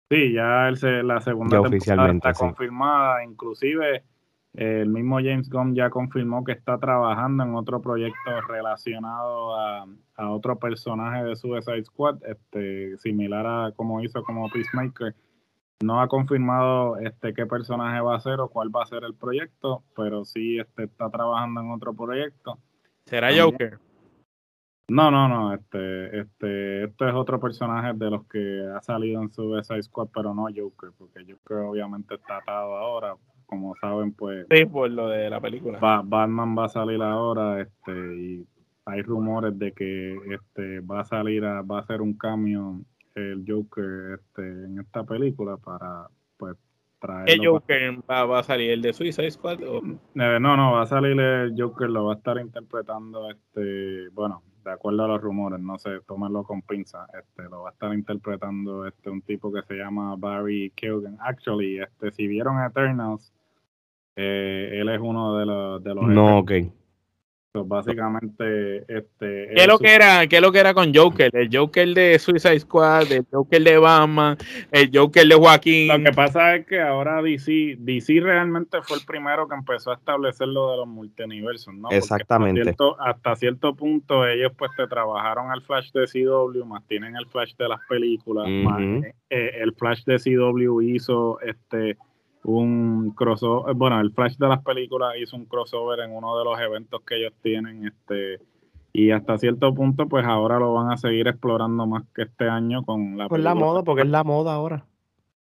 Sí, 0.10 0.34
ya 0.34 0.70
la 1.04 1.22
segunda 1.22 1.62
temporada 1.62 2.12
está 2.12 2.34
confirmada, 2.34 3.24
inclusive 3.24 4.04
el 4.58 4.90
mismo 4.90 5.18
James 5.18 5.50
Gunn 5.50 5.76
ya 5.76 5.92
confirmó 5.92 6.44
que 6.44 6.52
está 6.52 6.80
trabajando 6.80 7.44
en 7.44 7.54
otro 7.54 7.80
proyecto 7.80 8.42
relacionado 8.48 9.56
a, 9.56 9.86
otro 10.30 10.58
personaje 10.58 11.24
de 11.24 11.36
Suicide 11.36 11.86
Squad, 11.86 12.18
este, 12.26 12.98
similar 12.98 13.46
a 13.46 13.72
como 13.76 14.02
hizo 14.02 14.24
como 14.24 14.50
Peacemaker. 14.50 15.13
No 15.84 16.02
ha 16.02 16.08
confirmado 16.08 16.98
este 16.98 17.36
qué 17.36 17.46
personaje 17.46 18.02
va 18.02 18.16
a 18.16 18.20
ser 18.20 18.40
o 18.40 18.50
cuál 18.50 18.76
va 18.76 18.82
a 18.82 18.88
ser 18.88 19.04
el 19.04 19.13
proyecto, 19.13 19.84
pero 19.96 20.26
sí 20.26 20.58
este, 20.58 20.86
está 20.86 21.12
trabajando 21.12 21.62
en 21.62 21.70
otro 21.70 21.94
proyecto. 21.94 22.58
¿Será 23.06 23.30
Joker? 23.40 23.78
No, 24.89 25.12
no, 25.12 25.28
no, 25.28 25.54
este, 25.54 26.19
este, 26.19 26.86
este 26.86 27.10
es 27.10 27.13
otro 27.13 27.41
personaje 27.41 27.91
de 27.93 28.10
los 28.10 28.26
que 28.28 28.65
ha 28.73 28.82
salido 28.82 29.21
en 29.21 29.30
Suicide 29.30 29.84
Squad, 29.84 30.08
pero 30.13 30.34
no 30.34 30.43
Joker, 30.43 30.91
porque 30.97 31.26
Joker 31.30 31.58
obviamente 31.58 32.15
está 32.15 32.38
atado 32.38 32.78
ahora, 32.78 33.15
como 33.45 33.76
saben, 33.76 34.13
pues. 34.13 34.47
Sí, 34.50 34.65
por 34.65 34.89
lo 34.89 35.10
de 35.10 35.30
la 35.30 35.41
película. 35.41 35.80
Batman 35.82 36.58
va 36.58 36.65
a 36.65 36.69
salir 36.69 37.02
ahora, 37.02 37.60
este, 37.60 38.15
y 38.15 38.47
hay 38.86 39.02
rumores 39.02 39.60
de 39.60 39.73
que 39.73 40.15
este 40.34 40.80
va 40.80 41.02
a 41.02 41.06
salir, 41.06 41.43
a, 41.43 41.63
va 41.63 41.80
a 41.80 41.86
ser 41.86 42.02
un 42.02 42.17
cambio 42.17 42.80
el 43.15 43.43
Joker 43.45 44.19
este, 44.19 44.41
en 44.41 44.80
esta 44.80 45.04
película 45.04 45.58
para, 45.58 46.08
pues, 46.38 46.56
traer. 47.00 47.30
¿El 47.30 47.45
Joker 47.45 48.00
va, 48.10 48.39
a 48.39 48.43
salir 48.43 48.71
el 48.71 48.82
de 48.82 48.93
Suicide 48.93 49.32
Squad? 49.32 49.63
O? 49.63 49.80
Eh, 49.80 50.39
no, 50.39 50.56
no, 50.56 50.73
va 50.73 50.84
a 50.84 50.86
salir 50.86 51.19
el 51.19 51.54
Joker, 51.58 51.89
lo 51.89 52.06
va 52.06 52.13
a 52.13 52.17
estar 52.17 52.38
interpretando, 52.38 53.30
este, 53.30 54.08
bueno, 54.13 54.43
de 54.67 54.73
acuerdo 54.73 55.06
a 55.06 55.08
los 55.08 55.21
rumores, 55.21 55.60
no 55.62 55.80
sé, 55.80 56.01
tómenlo 56.06 56.43
con 56.43 56.62
pinza, 56.62 57.08
este, 57.17 57.43
lo 57.43 57.63
va 57.63 57.69
a 57.69 57.71
estar 57.71 57.93
interpretando 57.93 58.86
este 58.86 59.10
un 59.10 59.21
tipo 59.21 59.51
que 59.51 59.62
se 59.63 59.75
llama 59.75 60.15
Barry 60.17 60.71
Keoghan. 60.75 61.17
Actually, 61.21 61.80
este, 61.80 62.12
si 62.12 62.27
vieron 62.27 62.62
Eternals, 62.62 63.32
eh, 64.17 64.69
él 64.73 64.89
es 64.89 64.99
uno 64.99 65.38
de 65.38 65.45
los... 65.45 65.84
De 65.84 65.95
los 65.95 66.06
no, 66.08 66.39
ok. 66.39 66.51
Básicamente, 67.65 68.80
este... 68.88 69.50
¿Qué 69.54 69.54
es, 69.56 69.67
lo 69.67 69.80
que 69.80 69.93
era, 69.93 70.28
¿Qué 70.28 70.38
es 70.38 70.41
lo 70.41 70.52
que 70.52 70.60
era 70.60 70.74
con 70.74 70.93
Joker? 70.93 71.36
El 71.36 71.50
Joker 71.52 71.88
de 71.89 72.20
Suicide 72.20 72.60
Squad, 72.60 73.12
el 73.12 73.26
Joker 73.32 73.62
de 73.62 73.78
Batman, 73.78 74.38
el 74.72 74.89
Joker 74.93 75.28
de 75.28 75.36
Joaquín. 75.36 75.88
Lo 75.88 76.04
que 76.04 76.15
pasa 76.15 76.56
es 76.56 76.65
que 76.65 76.82
ahora 76.82 77.22
DC, 77.22 77.78
DC 77.80 78.20
realmente 78.22 78.82
fue 78.82 78.98
el 78.98 79.06
primero 79.06 79.48
que 79.48 79.56
empezó 79.56 79.91
a 79.91 79.96
establecer 79.96 80.48
lo 80.48 80.72
de 80.72 80.78
los 80.78 80.88
multiversos, 80.88 81.74
¿no? 81.74 81.89
Exactamente. 81.91 82.76
hasta 83.00 83.36
cierto, 83.36 83.76
punto 83.76 84.28
ellos 84.28 84.52
pues 84.58 84.72
te 84.76 84.88
trabajaron 84.88 85.52
al 85.52 85.62
Flash 85.62 85.91
de 85.91 86.06
CW, 86.06 86.63
más 86.65 86.86
tienen 86.88 87.15
el 87.15 87.26
Flash 87.28 87.56
de 87.56 87.67
las 87.67 87.80
películas, 87.88 88.48
más 88.48 88.82
eh, 89.30 89.52
el 89.62 89.74
Flash 89.74 90.04
de 90.06 90.17
CW 90.17 90.82
hizo 90.82 91.39
este 91.41 91.98
un 92.48 93.12
crossover, 93.12 93.76
bueno, 93.76 94.00
el 94.00 94.12
Flash 94.12 94.38
de 94.38 94.48
las 94.48 94.64
películas 94.64 95.16
hizo 95.22 95.36
un 95.36 95.46
crossover 95.46 96.00
en 96.00 96.16
uno 96.16 96.38
de 96.38 96.46
los 96.46 96.60
eventos 96.60 97.02
que 97.02 97.18
ellos 97.18 97.34
tienen, 97.42 97.86
este, 97.86 98.40
y 98.94 99.12
hasta 99.12 99.38
cierto 99.38 99.74
punto, 99.74 100.08
pues 100.08 100.26
ahora 100.26 100.58
lo 100.58 100.74
van 100.74 100.92
a 100.92 100.98
seguir 100.98 101.28
explorando 101.28 101.86
más 101.86 102.04
que 102.16 102.24
este 102.24 102.50
año 102.50 102.84
con 102.84 103.18
la 103.18 103.28
Con 103.28 103.44
la 103.44 103.54
moda, 103.54 103.84
porque 103.84 104.04
es 104.04 104.10
la 104.10 104.24
moda 104.24 104.54
ahora. 104.54 104.86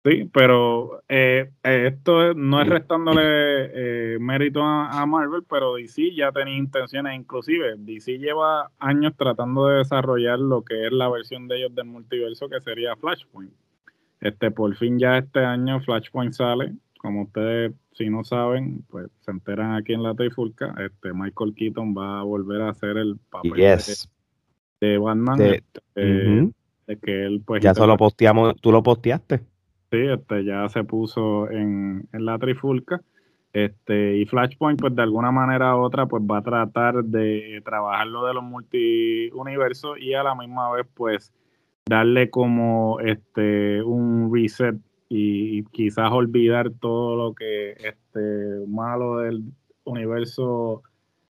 Sí, 0.03 0.29
pero 0.33 1.03
eh, 1.09 1.51
eh, 1.63 1.87
esto 1.93 2.33
no 2.33 2.61
es 2.61 2.67
restándole 2.69 3.21
eh, 3.23 4.19
mérito 4.19 4.63
a, 4.63 5.05
Marvel, 5.05 5.43
pero 5.49 5.75
DC 5.75 6.15
ya 6.15 6.31
tenía 6.31 6.55
intenciones, 6.55 7.15
inclusive 7.15 7.75
DC 7.77 8.17
lleva 8.17 8.71
años 8.79 9.13
tratando 9.17 9.67
de 9.67 9.79
desarrollar 9.79 10.39
lo 10.39 10.63
que 10.63 10.87
es 10.87 10.91
la 10.93 11.09
versión 11.09 11.49
de 11.49 11.57
ellos 11.57 11.75
del 11.75 11.85
multiverso, 11.85 12.47
que 12.47 12.61
sería 12.61 12.95
Flashpoint. 12.95 13.51
Este, 14.21 14.51
por 14.51 14.75
fin 14.75 14.99
ya 14.99 15.17
este 15.17 15.39
año 15.39 15.79
Flashpoint 15.81 16.33
sale. 16.33 16.73
Como 16.99 17.23
ustedes, 17.23 17.73
si 17.93 18.09
no 18.09 18.25
saben, 18.25 18.83
pues 18.89 19.07
se 19.21 19.31
enteran 19.31 19.75
aquí 19.75 19.93
en 19.93 20.03
la 20.03 20.13
Trifulca. 20.13 20.75
Este, 20.79 21.13
Michael 21.13 21.53
Keaton 21.55 21.95
va 21.95 22.19
a 22.19 22.23
volver 22.23 22.61
a 22.61 22.69
hacer 22.69 22.97
el 22.97 23.17
papel 23.29 23.53
de, 24.81 24.97
Batman. 24.97 25.41
Este, 25.41 25.81
de, 25.95 26.97
que 27.01 27.25
él, 27.25 27.41
pues. 27.45 27.63
Ya 27.63 27.73
solo 27.73 27.95
posteamos, 27.95 28.59
tú 28.59 28.71
lo 28.71 28.83
posteaste. 28.83 29.39
Sí, 29.91 29.97
este, 29.97 30.43
ya 30.43 30.67
se 30.67 30.83
puso 30.83 31.49
en, 31.49 32.07
en 32.11 32.25
la 32.25 32.37
Trifulca. 32.37 33.01
Este, 33.51 34.17
y 34.17 34.25
Flashpoint, 34.25 34.79
pues 34.79 34.95
de 34.95 35.01
alguna 35.01 35.31
manera 35.31 35.75
u 35.75 35.79
otra, 35.79 36.05
pues 36.05 36.21
va 36.23 36.37
a 36.37 36.43
tratar 36.43 37.03
de 37.03 37.61
trabajar 37.65 38.07
lo 38.07 38.25
de 38.25 38.33
los 38.33 38.43
multiuniversos 38.43 39.97
y 39.99 40.13
a 40.13 40.23
la 40.23 40.35
misma 40.35 40.71
vez, 40.71 40.85
pues, 40.93 41.33
darle 41.89 42.29
como 42.29 42.99
este 42.99 43.83
un 43.83 44.31
reset 44.33 44.75
y, 45.09 45.63
quizás 45.65 46.11
olvidar 46.11 46.71
todo 46.79 47.15
lo 47.15 47.33
que 47.33 47.71
este 47.71 48.65
malo 48.67 49.17
del 49.17 49.43
universo 49.83 50.83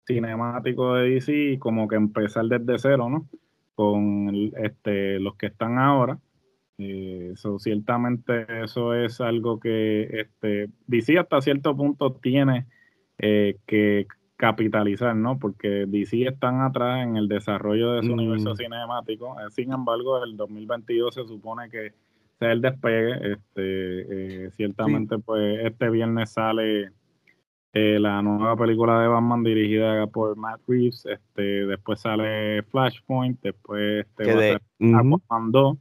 cinemático 0.04 0.94
de 0.94 1.10
DC 1.10 1.32
y 1.52 1.58
como 1.58 1.86
que 1.86 1.94
empezar 1.94 2.46
desde 2.46 2.78
cero, 2.78 3.08
¿no? 3.08 3.28
Con 3.76 4.30
este 4.56 5.20
los 5.20 5.36
que 5.36 5.46
están 5.46 5.78
ahora. 5.78 6.18
Eh, 6.78 7.34
ciertamente 7.58 8.46
eso 8.62 8.94
es 8.94 9.20
algo 9.20 9.58
que 9.60 10.08
este 10.20 10.70
DC 10.86 11.18
hasta 11.18 11.40
cierto 11.40 11.76
punto 11.76 12.14
tiene 12.14 12.66
eh, 13.18 13.56
que 13.66 14.06
capitalizar, 14.38 15.16
¿no? 15.16 15.36
Porque 15.38 15.84
DC 15.86 16.22
están 16.22 16.62
atrás 16.62 17.02
en 17.02 17.16
el 17.16 17.26
desarrollo 17.28 17.92
de 17.92 18.04
su 18.04 18.12
universo 18.12 18.54
mm. 18.54 18.56
cinemático. 18.56 19.36
Eh, 19.40 19.50
sin 19.50 19.72
embargo, 19.72 20.22
el 20.22 20.36
2022 20.36 21.12
se 21.12 21.26
supone 21.26 21.68
que 21.68 21.92
sea 22.38 22.52
el 22.52 22.62
despegue. 22.62 23.32
Este, 23.32 24.44
eh, 24.44 24.50
ciertamente, 24.52 25.18
pues 25.18 25.58
este 25.64 25.90
viernes 25.90 26.30
sale 26.30 26.92
eh, 27.72 27.98
la 27.98 28.22
nueva 28.22 28.56
película 28.56 29.00
de 29.00 29.08
Batman 29.08 29.42
dirigida 29.42 30.06
por 30.06 30.36
Matt 30.36 30.60
Reeves. 30.68 31.04
Este, 31.04 31.66
después 31.66 32.00
sale 32.00 32.62
Flashpoint, 32.62 33.40
después 33.42 34.06
este 34.06 34.32
va 34.32 34.38
a 34.38 34.42
ser 34.42 34.62
Aquaman 34.94 35.50
2. 35.50 35.78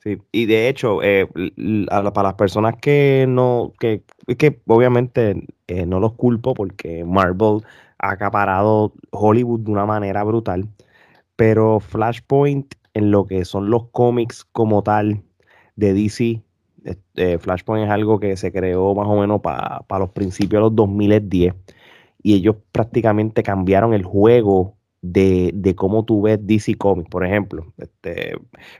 Sí, 0.00 0.18
y 0.32 0.44
de 0.44 0.68
hecho, 0.68 0.98
para 0.98 2.22
las 2.28 2.34
personas 2.34 2.76
que 2.76 3.24
no, 3.26 3.72
que, 3.80 4.02
que 4.38 4.60
obviamente 4.66 5.46
no 5.86 5.98
los 5.98 6.12
culpo 6.12 6.54
porque 6.54 7.04
Marvel 7.04 7.62
acaparado 7.98 8.92
Hollywood 9.10 9.60
de 9.60 9.70
una 9.70 9.86
manera 9.86 10.24
brutal. 10.24 10.68
Pero 11.36 11.80
Flashpoint, 11.80 12.74
en 12.94 13.10
lo 13.10 13.26
que 13.26 13.44
son 13.44 13.70
los 13.70 13.88
cómics 13.90 14.44
como 14.44 14.82
tal 14.82 15.22
de 15.76 15.92
DC, 15.94 16.42
este, 16.84 17.38
Flashpoint 17.38 17.86
es 17.86 17.90
algo 17.90 18.20
que 18.20 18.36
se 18.36 18.52
creó 18.52 18.94
más 18.94 19.08
o 19.08 19.20
menos 19.20 19.40
para 19.40 19.84
los 19.98 20.10
principios 20.10 20.60
de 20.60 20.60
los 20.60 20.76
2010. 20.76 21.54
Y 22.22 22.34
ellos 22.34 22.56
prácticamente 22.72 23.42
cambiaron 23.42 23.94
el 23.94 24.04
juego 24.04 24.76
de, 25.12 25.74
cómo 25.76 26.04
tú 26.04 26.22
ves 26.22 26.38
DC 26.42 26.76
Comics. 26.76 27.10
Por 27.10 27.24
ejemplo, 27.24 27.66
este, 27.78 28.34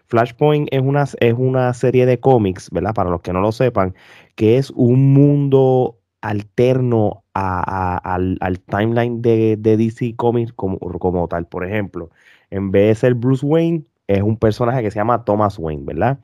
Flashpoint 0.06 0.68
es 0.72 0.80
una, 0.80 1.04
es 1.20 1.34
una 1.36 1.72
serie 1.74 2.06
de 2.06 2.18
cómics, 2.20 2.70
¿verdad? 2.70 2.94
Para 2.94 3.10
los 3.10 3.20
que 3.20 3.32
no 3.32 3.40
lo 3.40 3.52
sepan, 3.52 3.94
que 4.34 4.58
es 4.58 4.70
un 4.70 5.12
mundo 5.12 5.98
alterno 6.20 7.24
al, 7.36 8.60
timeline 8.68 9.20
de, 9.20 9.56
DC 9.56 10.14
Comics 10.16 10.52
como, 10.52 10.78
como, 10.78 11.28
tal. 11.28 11.46
Por 11.46 11.64
ejemplo, 11.66 12.10
en 12.50 12.70
vez 12.70 12.88
de 12.88 12.94
ser 12.94 13.14
Bruce 13.14 13.44
Wayne, 13.44 13.84
es 14.06 14.22
un 14.22 14.36
personaje 14.36 14.82
que 14.82 14.90
se 14.90 14.98
llama 14.98 15.24
Thomas 15.24 15.58
Wayne, 15.58 15.82
¿verdad? 15.84 16.18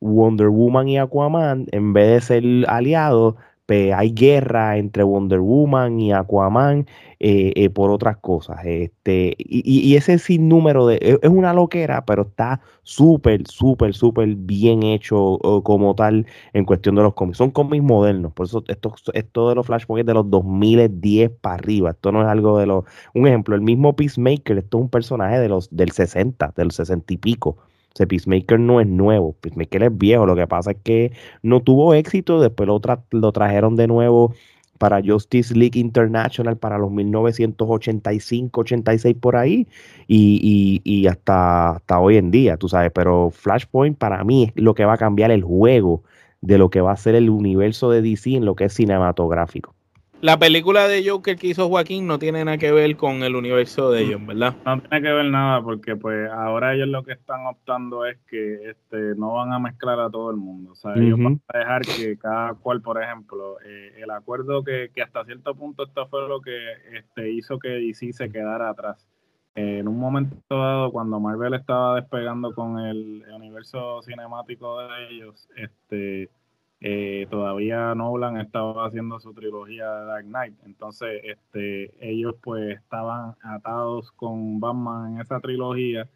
Wonder 0.00 0.48
Woman 0.48 0.88
y 0.88 0.98
Aquaman, 0.98 1.66
en 1.70 1.92
vez 1.92 2.08
de 2.08 2.20
ser 2.20 2.44
aliados, 2.68 3.36
hay 3.68 4.12
guerra 4.12 4.78
entre 4.78 5.02
Wonder 5.02 5.40
Woman 5.40 6.00
y 6.00 6.12
Aquaman 6.12 6.86
eh, 7.20 7.52
eh, 7.56 7.70
por 7.70 7.90
otras 7.90 8.16
cosas. 8.16 8.60
Este, 8.64 9.34
y, 9.38 9.94
ese 9.96 10.18
sinnúmero 10.18 10.86
de. 10.86 11.18
Es 11.22 11.30
una 11.30 11.52
loquera, 11.52 12.04
pero 12.06 12.22
está 12.22 12.60
súper, 12.82 13.46
súper, 13.46 13.94
súper 13.94 14.34
bien 14.36 14.82
hecho 14.82 15.38
como 15.64 15.94
tal 15.94 16.26
en 16.52 16.64
cuestión 16.64 16.94
de 16.94 17.02
los 17.02 17.14
cómics. 17.14 17.38
Son 17.38 17.50
cómics 17.50 17.84
modernos. 17.84 18.32
Por 18.32 18.46
eso 18.46 18.64
esto, 18.68 18.94
esto 19.12 19.48
de 19.50 19.54
los 19.54 19.66
Flashpoints 19.66 20.06
de 20.06 20.14
los 20.14 20.30
2010 20.30 21.30
para 21.40 21.56
arriba. 21.56 21.90
Esto 21.90 22.12
no 22.12 22.22
es 22.22 22.28
algo 22.28 22.58
de 22.58 22.66
los. 22.66 22.84
Un 23.14 23.26
ejemplo, 23.26 23.54
el 23.54 23.62
mismo 23.62 23.94
Peacemaker, 23.96 24.58
esto 24.58 24.78
es 24.78 24.82
un 24.84 24.90
personaje 24.90 25.38
de 25.40 25.48
los 25.48 25.68
del 25.70 25.90
60, 25.90 26.54
del 26.56 26.70
60 26.70 27.12
y 27.12 27.16
pico. 27.18 27.58
O 28.00 28.06
Peacemaker 28.06 28.60
no 28.60 28.80
es 28.80 28.86
nuevo, 28.86 29.34
Peacemaker 29.40 29.84
es 29.84 29.98
viejo, 29.98 30.26
lo 30.26 30.36
que 30.36 30.46
pasa 30.46 30.72
es 30.72 30.78
que 30.82 31.12
no 31.42 31.60
tuvo 31.60 31.94
éxito, 31.94 32.40
después 32.40 32.68
lo, 32.68 33.32
trajeron 33.32 33.76
de 33.76 33.86
nuevo 33.88 34.34
para 34.78 35.02
Justice 35.02 35.54
League 35.54 35.78
International 35.78 36.56
para 36.56 36.78
los 36.78 36.92
1985, 36.92 38.60
86 38.60 39.16
por 39.20 39.36
ahí 39.36 39.66
y, 40.06 40.80
y, 40.84 41.06
hasta, 41.08 41.70
hasta 41.70 41.98
hoy 41.98 42.16
en 42.16 42.30
día, 42.30 42.56
tú 42.56 42.68
sabes, 42.68 42.92
pero 42.94 43.30
Flashpoint 43.30 43.98
para 43.98 44.22
mí 44.22 44.52
es 44.54 44.62
lo 44.62 44.74
que 44.74 44.84
va 44.84 44.94
a 44.94 44.98
cambiar 44.98 45.32
el 45.32 45.42
juego 45.42 46.04
de 46.40 46.58
lo 46.58 46.70
que 46.70 46.80
va 46.80 46.92
a 46.92 46.96
ser 46.96 47.16
el 47.16 47.30
universo 47.30 47.90
de 47.90 48.02
DC 48.02 48.36
en 48.36 48.44
lo 48.44 48.54
que 48.54 48.66
es 48.66 48.74
cinematográfico. 48.74 49.74
La 50.20 50.38
película 50.38 50.88
de 50.88 51.08
Joker 51.08 51.36
que 51.36 51.48
hizo 51.48 51.68
Joaquín 51.68 52.06
no 52.06 52.18
tiene 52.18 52.44
nada 52.44 52.58
que 52.58 52.72
ver 52.72 52.96
con 52.96 53.22
el 53.22 53.36
universo 53.36 53.90
de 53.90 54.02
ellos, 54.02 54.26
¿verdad? 54.26 54.54
No 54.64 54.80
tiene 54.80 55.06
que 55.06 55.12
ver 55.12 55.24
nada 55.26 55.62
porque 55.62 55.94
pues 55.96 56.28
ahora 56.30 56.74
ellos 56.74 56.88
lo 56.88 57.04
que 57.04 57.12
están 57.12 57.46
optando 57.46 58.04
es 58.04 58.18
que 58.28 58.70
este 58.70 59.14
no 59.16 59.34
van 59.34 59.52
a 59.52 59.58
mezclar 59.58 60.00
a 60.00 60.10
todo 60.10 60.30
el 60.30 60.36
mundo. 60.36 60.72
O 60.72 60.74
sea, 60.74 60.94
ellos 60.94 61.18
van 61.18 61.40
a 61.48 61.58
dejar 61.58 61.82
que 61.82 62.18
cada 62.18 62.54
cual, 62.54 62.82
por 62.82 63.02
ejemplo, 63.02 63.60
eh, 63.64 63.94
el 63.98 64.10
acuerdo 64.10 64.64
que, 64.64 64.90
que, 64.94 65.02
hasta 65.02 65.24
cierto 65.24 65.54
punto 65.54 65.84
esto 65.84 66.08
fue 66.08 66.28
lo 66.28 66.40
que 66.40 66.56
este, 66.94 67.30
hizo 67.30 67.58
que 67.58 67.68
DC 67.68 68.12
se 68.12 68.30
quedara 68.30 68.70
atrás. 68.70 69.06
en 69.54 69.86
un 69.86 69.98
momento 69.98 70.36
dado, 70.48 70.90
cuando 70.90 71.20
Marvel 71.20 71.54
estaba 71.54 71.96
despegando 71.96 72.54
con 72.54 72.78
el 72.80 73.24
universo 73.32 74.02
cinemático 74.02 74.80
de 74.80 75.08
ellos, 75.10 75.48
este 75.56 76.30
eh, 76.80 77.26
todavía 77.30 77.94
Nolan 77.94 78.38
estaba 78.38 78.86
haciendo 78.86 79.18
su 79.20 79.34
trilogía 79.34 79.90
de 79.90 80.04
Dark 80.06 80.24
Knight, 80.26 80.54
entonces 80.64 81.22
este, 81.24 81.92
ellos 82.00 82.34
pues 82.42 82.76
estaban 82.76 83.34
atados 83.42 84.12
con 84.12 84.60
Batman 84.60 85.14
en 85.14 85.20
esa 85.20 85.40
trilogía 85.40 86.08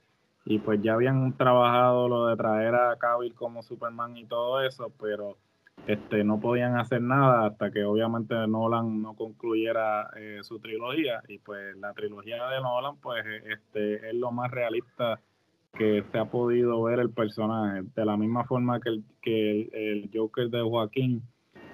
y 0.44 0.58
pues 0.58 0.80
ya 0.82 0.94
habían 0.94 1.36
trabajado 1.36 2.08
lo 2.08 2.26
de 2.26 2.36
traer 2.36 2.74
a 2.74 2.96
Cavill 2.96 3.34
como 3.34 3.62
Superman 3.62 4.16
y 4.16 4.24
todo 4.24 4.62
eso, 4.62 4.92
pero 5.00 5.36
este, 5.86 6.22
no 6.22 6.40
podían 6.40 6.76
hacer 6.76 7.02
nada 7.02 7.46
hasta 7.46 7.70
que 7.70 7.84
obviamente 7.84 8.34
Nolan 8.46 9.02
no 9.02 9.14
concluyera 9.14 10.10
eh, 10.16 10.38
su 10.42 10.58
trilogía. 10.60 11.22
Y 11.28 11.38
pues 11.38 11.76
la 11.76 11.92
trilogía 11.92 12.46
de 12.48 12.60
Nolan 12.60 12.96
pues 12.96 13.24
este, 13.46 14.08
es 14.08 14.14
lo 14.14 14.30
más 14.30 14.50
realista 14.50 15.20
que 15.72 16.04
se 16.10 16.18
ha 16.18 16.26
podido 16.26 16.82
ver 16.82 17.00
el 17.00 17.10
personaje. 17.10 17.82
De 17.94 18.04
la 18.04 18.16
misma 18.16 18.44
forma 18.44 18.80
que 18.80 18.90
el, 18.90 19.04
que 19.22 19.62
el, 19.72 20.10
Joker 20.12 20.48
de 20.48 20.62
Joaquín 20.62 21.22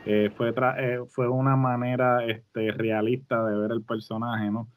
eh, 0.07 0.31
fue, 0.37 0.55
eh, 0.79 1.01
fue 1.09 1.29
una 1.29 1.57
manera 1.57 2.25
este, 2.25 2.71
realista 2.73 3.45
de 3.45 3.59
ver 3.59 3.73
el 3.73 3.83
personaje, 3.83 4.51
¿no? 4.51 4.69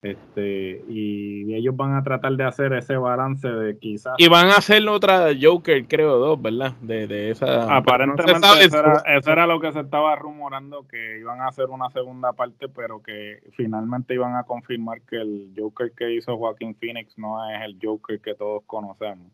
Este, 0.00 0.84
y 0.88 1.52
ellos 1.54 1.74
van 1.76 1.96
a 1.96 2.04
tratar 2.04 2.32
de 2.34 2.44
hacer 2.44 2.72
ese 2.72 2.96
balance 2.96 3.48
de 3.48 3.78
quizás. 3.78 4.14
Y 4.18 4.28
van 4.28 4.46
a 4.48 4.56
hacer 4.58 4.88
otra 4.88 5.30
Joker, 5.40 5.88
creo, 5.88 6.18
dos, 6.18 6.40
¿verdad? 6.40 6.72
De, 6.80 7.08
de 7.08 7.30
esa. 7.30 7.76
Aparentemente, 7.76 8.46
eso, 8.64 9.32
era, 9.32 9.46
lo 9.46 9.58
que 9.58 9.72
se 9.72 9.80
estaba 9.80 10.14
rumorando, 10.14 10.86
que 10.86 11.18
iban 11.18 11.40
a 11.40 11.48
hacer 11.48 11.66
una 11.66 11.90
segunda 11.90 12.32
parte, 12.32 12.68
pero 12.68 13.02
que 13.02 13.40
finalmente 13.56 14.14
iban 14.14 14.36
a 14.36 14.44
confirmar 14.44 15.00
que 15.02 15.16
el 15.16 15.52
Joker 15.56 15.92
que 15.96 16.14
hizo 16.14 16.36
Joaquín 16.36 16.76
Phoenix 16.76 17.18
no 17.18 17.50
es 17.50 17.60
el 17.62 17.76
Joker 17.82 18.20
que 18.20 18.34
todos 18.34 18.62
conocemos 18.66 19.32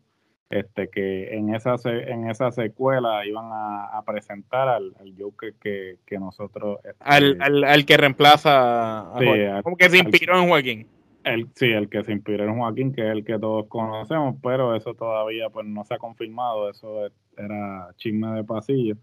este 0.49 0.89
que 0.89 1.35
en 1.35 1.53
esa 1.53 1.75
en 1.85 2.29
esa 2.29 2.51
secuela 2.51 3.25
iban 3.25 3.49
a, 3.51 4.01
presentar 4.05 4.67
al, 4.69 4.93
Joker 5.17 5.53
que, 5.59 5.97
nosotros 6.19 6.79
este, 6.83 6.95
al, 6.99 7.63
al, 7.63 7.85
que 7.85 7.97
reemplaza 7.97 8.99
a 9.17 9.63
como 9.63 9.75
que 9.75 9.89
se 9.89 9.97
inspiró 9.97 10.39
en 10.39 10.47
Joaquín 10.47 10.87
el, 11.25 11.49
sí, 11.55 11.65
el 11.65 11.89
que 11.89 12.03
se 12.03 12.11
inspiró 12.11 12.45
en 12.45 12.57
Joaquín, 12.57 12.93
que 12.93 13.01
es 13.01 13.11
el 13.11 13.25
que 13.25 13.39
todos 13.39 13.65
conocemos, 13.67 14.35
pero 14.41 14.75
eso 14.75 14.93
todavía 14.93 15.49
pues 15.49 15.65
no 15.65 15.83
se 15.83 15.95
ha 15.95 15.97
confirmado, 15.97 16.69
eso 16.69 17.07
era 17.35 17.89
chisme 17.97 18.27
de 18.35 18.43
pasillo. 18.43 18.95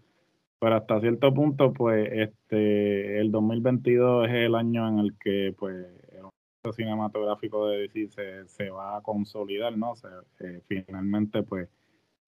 Pero 0.59 0.77
hasta 0.77 1.01
cierto 1.01 1.33
punto, 1.33 1.73
pues, 1.73 2.09
este, 2.09 3.19
el 3.19 3.31
2022 3.31 4.29
es 4.29 4.33
el 4.33 4.55
año 4.55 4.87
en 4.87 4.99
el 4.99 5.17
que, 5.19 5.53
pues, 5.59 5.85
cinematográfico 6.71 7.67
de 7.67 7.89
DC 7.89 8.07
se, 8.07 8.47
se 8.47 8.69
va 8.69 8.97
a 8.97 9.01
consolidar, 9.01 9.77
¿no? 9.77 9.95
Se, 9.95 10.07
eh, 10.39 10.61
finalmente, 10.67 11.43
pues, 11.43 11.67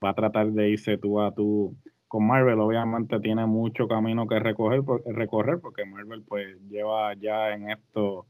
va 0.03 0.09
a 0.09 0.13
tratar 0.13 0.51
de 0.51 0.69
irse 0.69 0.97
tú 0.97 1.21
a 1.21 1.31
tú 1.33 1.75
con 2.07 2.27
Marvel. 2.27 2.59
Obviamente 2.59 3.19
tiene 3.19 3.45
mucho 3.45 3.87
camino 3.87 4.27
que 4.27 4.39
recorrer, 4.39 4.81
recorrer 5.05 5.59
porque 5.59 5.85
Marvel, 5.85 6.23
pues, 6.27 6.57
lleva 6.69 7.13
ya 7.13 7.53
en 7.53 7.69
esto 7.69 8.25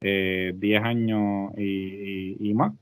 10 0.00 0.54
eh, 0.62 0.76
años 0.82 1.52
y, 1.58 2.36
y, 2.48 2.54
más. 2.54 2.72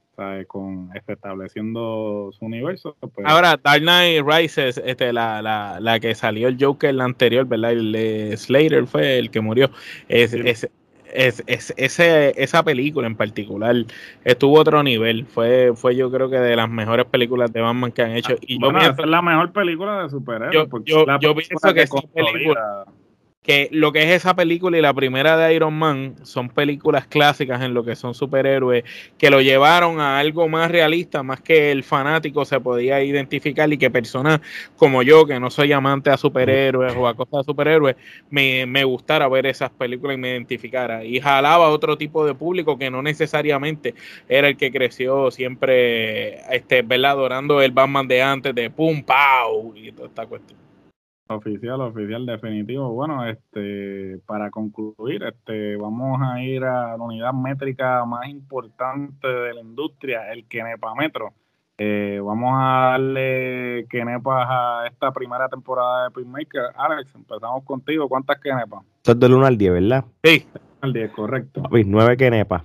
con 0.46 0.90
este, 0.94 1.14
estableciendo 1.14 2.30
su 2.32 2.44
universo. 2.44 2.96
Pues. 3.00 3.26
Ahora, 3.26 3.58
Dark 3.62 3.82
Knight 3.82 4.24
Rises, 4.24 4.80
este, 4.84 5.12
la, 5.12 5.42
la, 5.42 5.80
la 5.80 5.98
que 5.98 6.14
salió 6.14 6.46
el 6.46 6.56
Joker, 6.60 6.94
la 6.94 7.04
anterior, 7.04 7.44
¿verdad? 7.44 7.72
El 7.72 8.36
Slater 8.36 8.86
fue 8.86 9.18
el 9.18 9.30
que 9.30 9.40
murió. 9.40 9.70
Es, 10.08 10.32
es, 10.32 10.68
es, 11.12 11.42
ese, 11.46 12.34
esa 12.42 12.62
película 12.62 13.06
en 13.06 13.16
particular 13.16 13.76
estuvo 14.24 14.58
a 14.58 14.60
otro 14.60 14.82
nivel. 14.82 15.26
Fue, 15.26 15.72
fue 15.74 15.96
yo 15.96 16.10
creo 16.10 16.30
que 16.30 16.38
de 16.38 16.56
las 16.56 16.68
mejores 16.68 17.06
películas 17.06 17.52
de 17.52 17.60
Batman 17.60 17.92
que 17.92 18.02
han 18.02 18.12
hecho. 18.12 18.36
Y 18.40 18.58
bueno, 18.58 18.80
es 18.80 18.96
la 19.06 19.22
mejor 19.22 19.52
película 19.52 20.02
de 20.02 20.10
superhéroes. 20.10 20.68
Yo, 20.84 21.06
yo, 21.20 21.34
pienso 21.34 21.74
que, 21.74 21.82
esa 21.82 22.00
película 22.14 22.86
que 23.42 23.68
lo 23.72 23.92
que 23.92 24.04
es 24.04 24.10
esa 24.10 24.36
película 24.36 24.78
y 24.78 24.80
la 24.80 24.94
primera 24.94 25.36
de 25.36 25.52
Iron 25.54 25.74
Man 25.74 26.14
son 26.22 26.48
películas 26.48 27.06
clásicas 27.08 27.60
en 27.62 27.74
lo 27.74 27.84
que 27.84 27.96
son 27.96 28.14
superhéroes, 28.14 28.84
que 29.18 29.30
lo 29.30 29.40
llevaron 29.40 30.00
a 30.00 30.20
algo 30.20 30.48
más 30.48 30.70
realista, 30.70 31.24
más 31.24 31.40
que 31.40 31.72
el 31.72 31.82
fanático 31.82 32.44
se 32.44 32.60
podía 32.60 33.02
identificar 33.02 33.72
y 33.72 33.78
que 33.78 33.90
personas 33.90 34.40
como 34.76 35.02
yo, 35.02 35.26
que 35.26 35.40
no 35.40 35.50
soy 35.50 35.72
amante 35.72 36.10
a 36.10 36.16
superhéroes 36.16 36.94
o 36.96 37.08
a 37.08 37.14
cosas 37.14 37.40
de 37.40 37.44
superhéroes, 37.44 37.96
me, 38.30 38.64
me 38.66 38.84
gustara 38.84 39.28
ver 39.28 39.46
esas 39.46 39.70
películas 39.70 40.14
y 40.14 40.20
me 40.20 40.30
identificara. 40.30 41.04
Y 41.04 41.20
jalaba 41.20 41.66
a 41.66 41.70
otro 41.70 41.98
tipo 41.98 42.24
de 42.24 42.34
público 42.34 42.78
que 42.78 42.90
no 42.90 43.02
necesariamente 43.02 43.94
era 44.28 44.48
el 44.48 44.56
que 44.56 44.70
creció 44.70 45.32
siempre, 45.32 46.40
este, 46.54 46.82
¿verdad? 46.82 47.12
Adorando 47.12 47.60
el 47.60 47.72
Batman 47.72 48.06
de 48.06 48.22
antes, 48.22 48.54
de 48.54 48.70
pum, 48.70 49.02
pau, 49.02 49.72
y 49.74 49.90
toda 49.90 50.08
esta 50.08 50.26
cuestión. 50.26 50.71
Oficial, 51.34 51.80
oficial, 51.80 52.26
definitivo. 52.26 52.92
Bueno, 52.92 53.26
este, 53.26 54.18
para 54.26 54.50
concluir, 54.50 55.22
este, 55.22 55.76
vamos 55.76 56.20
a 56.22 56.42
ir 56.42 56.64
a 56.64 56.96
la 56.96 57.02
unidad 57.02 57.32
métrica 57.32 58.04
más 58.04 58.28
importante 58.28 59.26
de 59.26 59.54
la 59.54 59.60
industria, 59.60 60.32
el 60.32 60.46
Kenepa 60.46 60.94
Metro. 60.94 61.32
Eh, 61.78 62.20
vamos 62.22 62.52
a 62.54 62.90
darle 62.92 63.86
Kenepas 63.88 64.46
a 64.48 64.86
esta 64.86 65.10
primera 65.10 65.48
temporada 65.48 66.04
de 66.04 66.10
Pinmaker. 66.10 66.66
Alex, 66.76 67.14
empezamos 67.14 67.64
contigo. 67.64 68.08
¿Cuántas 68.08 68.38
Kenepas? 68.40 68.84
Esto 68.98 69.12
es 69.12 69.20
del 69.20 69.34
1 69.34 69.46
al 69.46 69.58
10, 69.58 69.72
¿verdad? 69.72 70.04
Sí. 70.22 70.46
Al 70.80 70.92
10, 70.92 71.10
correcto. 71.12 71.62
9 71.70 72.16
Kenepas. 72.16 72.62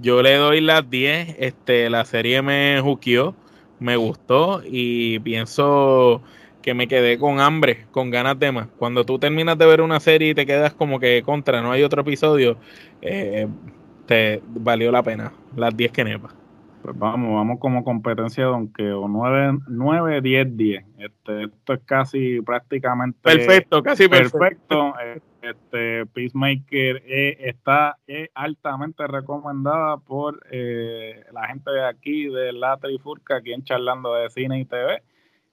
Yo 0.00 0.22
le 0.22 0.36
doy 0.36 0.60
las 0.60 0.88
10. 0.88 1.36
Este, 1.38 1.90
la 1.90 2.04
serie 2.04 2.40
me 2.40 2.80
juqueó, 2.80 3.34
me 3.80 3.96
gustó 3.96 4.62
y 4.64 5.18
pienso 5.18 6.22
que 6.62 6.74
me 6.74 6.88
quedé 6.88 7.18
con 7.18 7.40
hambre, 7.40 7.86
con 7.90 8.10
ganas 8.10 8.38
de 8.38 8.52
más. 8.52 8.68
Cuando 8.78 9.04
tú 9.04 9.18
terminas 9.18 9.56
de 9.58 9.66
ver 9.66 9.80
una 9.80 10.00
serie 10.00 10.30
y 10.30 10.34
te 10.34 10.46
quedas 10.46 10.74
como 10.74 10.98
que 11.00 11.22
contra, 11.22 11.62
no 11.62 11.72
hay 11.72 11.82
otro 11.82 12.02
episodio, 12.02 12.58
eh, 13.00 13.46
te 14.06 14.42
valió 14.46 14.90
la 14.90 15.02
pena. 15.02 15.32
Las 15.56 15.76
10 15.76 15.92
que 15.92 16.04
nepa. 16.04 16.34
Pues 16.82 16.96
vamos, 16.96 17.34
vamos 17.34 17.58
como 17.58 17.84
competencia 17.84 18.44
de 18.44 18.92
o 18.92 19.08
9, 19.08 19.58
9 19.68 20.20
10, 20.20 20.56
10. 20.56 20.84
Este, 20.98 21.44
esto 21.44 21.72
es 21.72 21.80
casi 21.84 22.40
prácticamente 22.40 23.18
perfecto, 23.20 23.82
casi 23.82 24.08
perfecto. 24.08 24.94
Este, 25.42 26.06
Peacemaker 26.06 27.02
eh, 27.06 27.36
está 27.40 27.96
altamente 28.34 29.06
recomendada 29.06 29.98
por 29.98 30.40
eh, 30.50 31.24
la 31.32 31.48
gente 31.48 31.70
de 31.70 31.86
aquí 31.86 32.28
de 32.28 32.52
la 32.52 32.76
Trifurca, 32.76 33.36
aquí 33.36 33.52
en 33.52 33.64
Charlando 33.64 34.14
de 34.14 34.30
Cine 34.30 34.60
y 34.60 34.64
TV. 34.64 35.02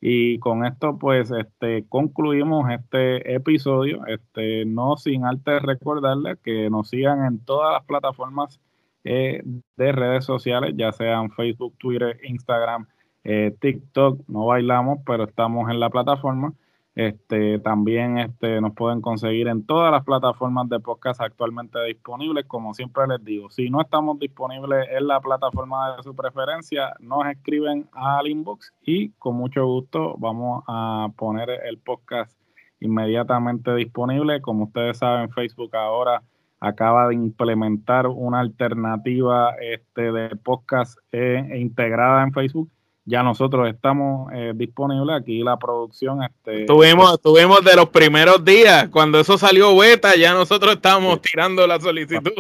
Y 0.02 0.40
con 0.40 0.66
esto, 0.66 0.98
pues, 1.00 1.32
este, 1.32 1.86
concluimos 1.88 2.70
este 2.72 3.34
episodio. 3.34 4.06
Este, 4.08 4.66
no 4.66 4.98
sin 4.98 5.26
antes 5.26 5.62
recordarles 5.62 6.38
que 6.44 6.70
nos 6.70 6.90
sigan 6.90 7.26
en 7.26 7.40
todas 7.44 7.74
las 7.74 7.86
plataformas 7.86 8.60
eh, 9.04 9.41
de 9.78 9.91
redes 9.91 10.26
sociales, 10.26 10.74
ya 10.76 10.91
sean 10.91 11.32
Facebook, 11.32 11.76
Twitter, 11.78 12.20
Instagram, 12.24 12.88
eh, 13.24 13.56
TikTok. 13.60 14.22
No 14.28 14.46
bailamos, 14.48 15.00
pero 15.06 15.24
estamos 15.26 15.70
en 15.70 15.80
la 15.80 15.89
plataforma. 15.89 16.54
Este, 16.96 17.60
también 17.60 18.18
este, 18.20 18.62
nos 18.62 18.74
pueden 18.74 19.02
conseguir 19.02 19.50
en 19.50 19.66
todas 19.66 19.91
las 19.91 20.06
plataformas 20.06 20.70
de 20.70 20.80
podcast 20.80 21.20
actualmente 21.20 21.84
disponibles. 21.84 22.46
Como 22.46 22.74
siempre 22.74 23.06
les 23.08 23.24
digo, 23.24 23.50
si 23.50 23.70
no 23.70 23.82
estamos 23.82 24.18
disponibles 24.18 24.88
en 24.89 25.08
la 25.08 25.20
plataforma 25.20 25.98
de 25.98 26.04
su 26.04 26.16
preferencia, 26.16 26.96
nos 27.02 27.28
escriben 27.28 27.89
al 27.91 28.28
inbox 28.28 28.74
y 28.82 29.10
con 29.20 29.36
mucho 29.36 29.66
gusto 29.66 30.16
vamos 30.18 30.64
a 30.68 31.10
poner 31.18 31.50
el 31.50 31.80
podcast 31.80 32.39
inmediatamente 32.80 33.76
disponible. 33.76 34.41
Como 34.41 34.64
ustedes 34.66 35.00
saben, 35.00 35.30
Facebook 35.32 35.76
ahora 35.76 36.24
acaba 36.62 37.10
de 37.10 37.16
implementar 37.16 38.08
una 38.08 38.39
alternativa 38.39 39.54
este, 39.60 40.14
de 40.14 40.34
podcast 40.38 40.98
eh, 41.12 41.58
integrada 41.60 42.24
en 42.24 42.32
Facebook 42.32 42.70
ya 43.06 43.22
nosotros 43.22 43.70
estamos 43.70 44.32
eh, 44.34 44.53
disponibles 44.56 45.16
aquí 45.16 45.43
la 45.43 45.58
producción 45.58 46.24
este 46.24 46.66
tuvimos 46.66 47.22
tuvimos 47.22 47.64
de 47.64 47.76
los 47.76 47.89
primeros 47.89 48.43
días 48.43 48.89
cuando 48.89 49.20
eso 49.20 49.38
salió 49.38 49.78
beta 49.78 50.16
ya 50.16 50.34
nosotros 50.34 50.76
estábamos 50.76 51.22
tirando 51.22 51.66
la 51.68 51.80
solicitud. 51.80 52.34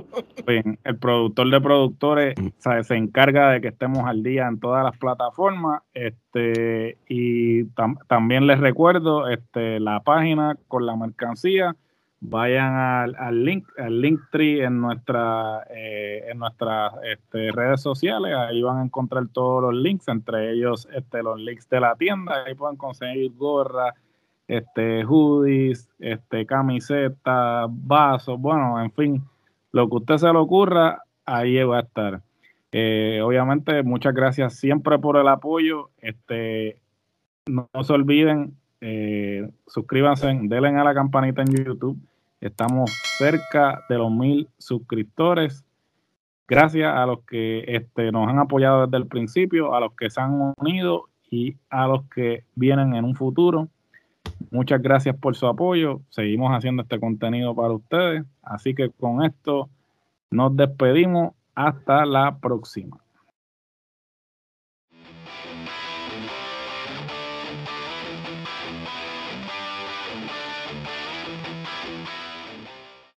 El 0.83 0.97
productor 0.97 1.49
de 1.49 1.61
productores 1.61 2.35
se 2.59 2.95
encarga 2.95 3.51
de 3.51 3.61
que 3.61 3.69
estemos 3.69 4.05
al 4.05 4.23
día 4.23 4.47
en 4.47 4.59
todas 4.59 4.83
las 4.83 4.97
plataformas 4.97 5.81
este 5.93 6.97
y 7.07 7.65
también 8.07 8.47
les 8.47 8.59
recuerdo 8.59 9.27
este 9.27 9.79
la 9.79 10.01
página 10.01 10.57
con 10.67 10.85
la 10.85 10.95
mercancía 10.95 11.75
vayan 12.19 12.75
al, 13.17 13.43
link, 13.43 13.67
al 13.77 14.01
link 14.01 14.19
tree 14.31 14.63
en 14.63 14.81
nuestra, 14.81 15.65
eh, 15.69 16.25
en 16.29 16.39
nuestras 16.39 16.93
este, 17.03 17.51
redes 17.51 17.81
sociales, 17.81 18.35
ahí 18.35 18.61
van 18.61 18.77
a 18.79 18.83
encontrar 18.83 19.27
todos 19.29 19.61
los 19.61 19.73
links, 19.73 20.07
entre 20.07 20.53
ellos 20.53 20.87
este, 20.93 21.21
los 21.21 21.39
links 21.39 21.69
de 21.69 21.79
la 21.79 21.95
tienda, 21.95 22.43
ahí 22.45 22.55
pueden 22.55 22.77
conseguir 22.77 23.31
gorras, 23.35 23.93
este, 24.47 25.03
hoodies, 25.03 25.89
este, 25.99 26.45
camisetas, 26.45 27.67
vasos, 27.69 28.39
bueno, 28.39 28.81
en 28.81 28.91
fin, 28.91 29.23
lo 29.71 29.89
que 29.89 29.95
usted 29.97 30.17
se 30.17 30.31
le 30.31 30.37
ocurra, 30.37 31.03
ahí 31.25 31.61
va 31.63 31.77
a 31.77 31.81
estar. 31.81 32.21
Eh, 32.71 33.21
obviamente, 33.23 33.83
muchas 33.83 34.13
gracias 34.13 34.55
siempre 34.55 34.99
por 34.99 35.15
el 35.17 35.29
apoyo. 35.29 35.91
Este, 35.99 36.77
no, 37.45 37.69
se 37.83 37.93
olviden, 37.93 38.57
eh, 38.81 39.49
suscríbanse, 39.67 40.27
denle 40.27 40.69
a 40.69 40.83
la 40.83 40.93
campanita 40.93 41.41
en 41.41 41.53
YouTube. 41.55 41.97
Estamos 42.41 42.91
cerca 43.03 43.83
de 43.87 43.97
los 43.97 44.11
mil 44.11 44.49
suscriptores. 44.57 45.63
Gracias 46.47 46.93
a 46.93 47.05
los 47.05 47.21
que 47.21 47.63
este, 47.67 48.11
nos 48.11 48.27
han 48.27 48.39
apoyado 48.39 48.85
desde 48.85 48.97
el 48.97 49.07
principio, 49.07 49.73
a 49.73 49.79
los 49.79 49.93
que 49.93 50.09
se 50.09 50.21
han 50.21 50.53
unido 50.57 51.05
y 51.29 51.55
a 51.69 51.87
los 51.87 52.03
que 52.05 52.43
vienen 52.55 52.95
en 52.95 53.05
un 53.05 53.15
futuro. 53.15 53.69
Muchas 54.51 54.81
gracias 54.81 55.15
por 55.17 55.35
su 55.35 55.47
apoyo. 55.47 56.01
Seguimos 56.09 56.51
haciendo 56.51 56.83
este 56.83 56.99
contenido 56.99 57.55
para 57.55 57.73
ustedes. 57.73 58.23
Así 58.41 58.75
que 58.75 58.89
con 58.89 59.23
esto 59.23 59.69
nos 60.29 60.55
despedimos. 60.55 61.33
Hasta 61.55 62.05
la 62.05 62.37
próxima. 62.37 63.04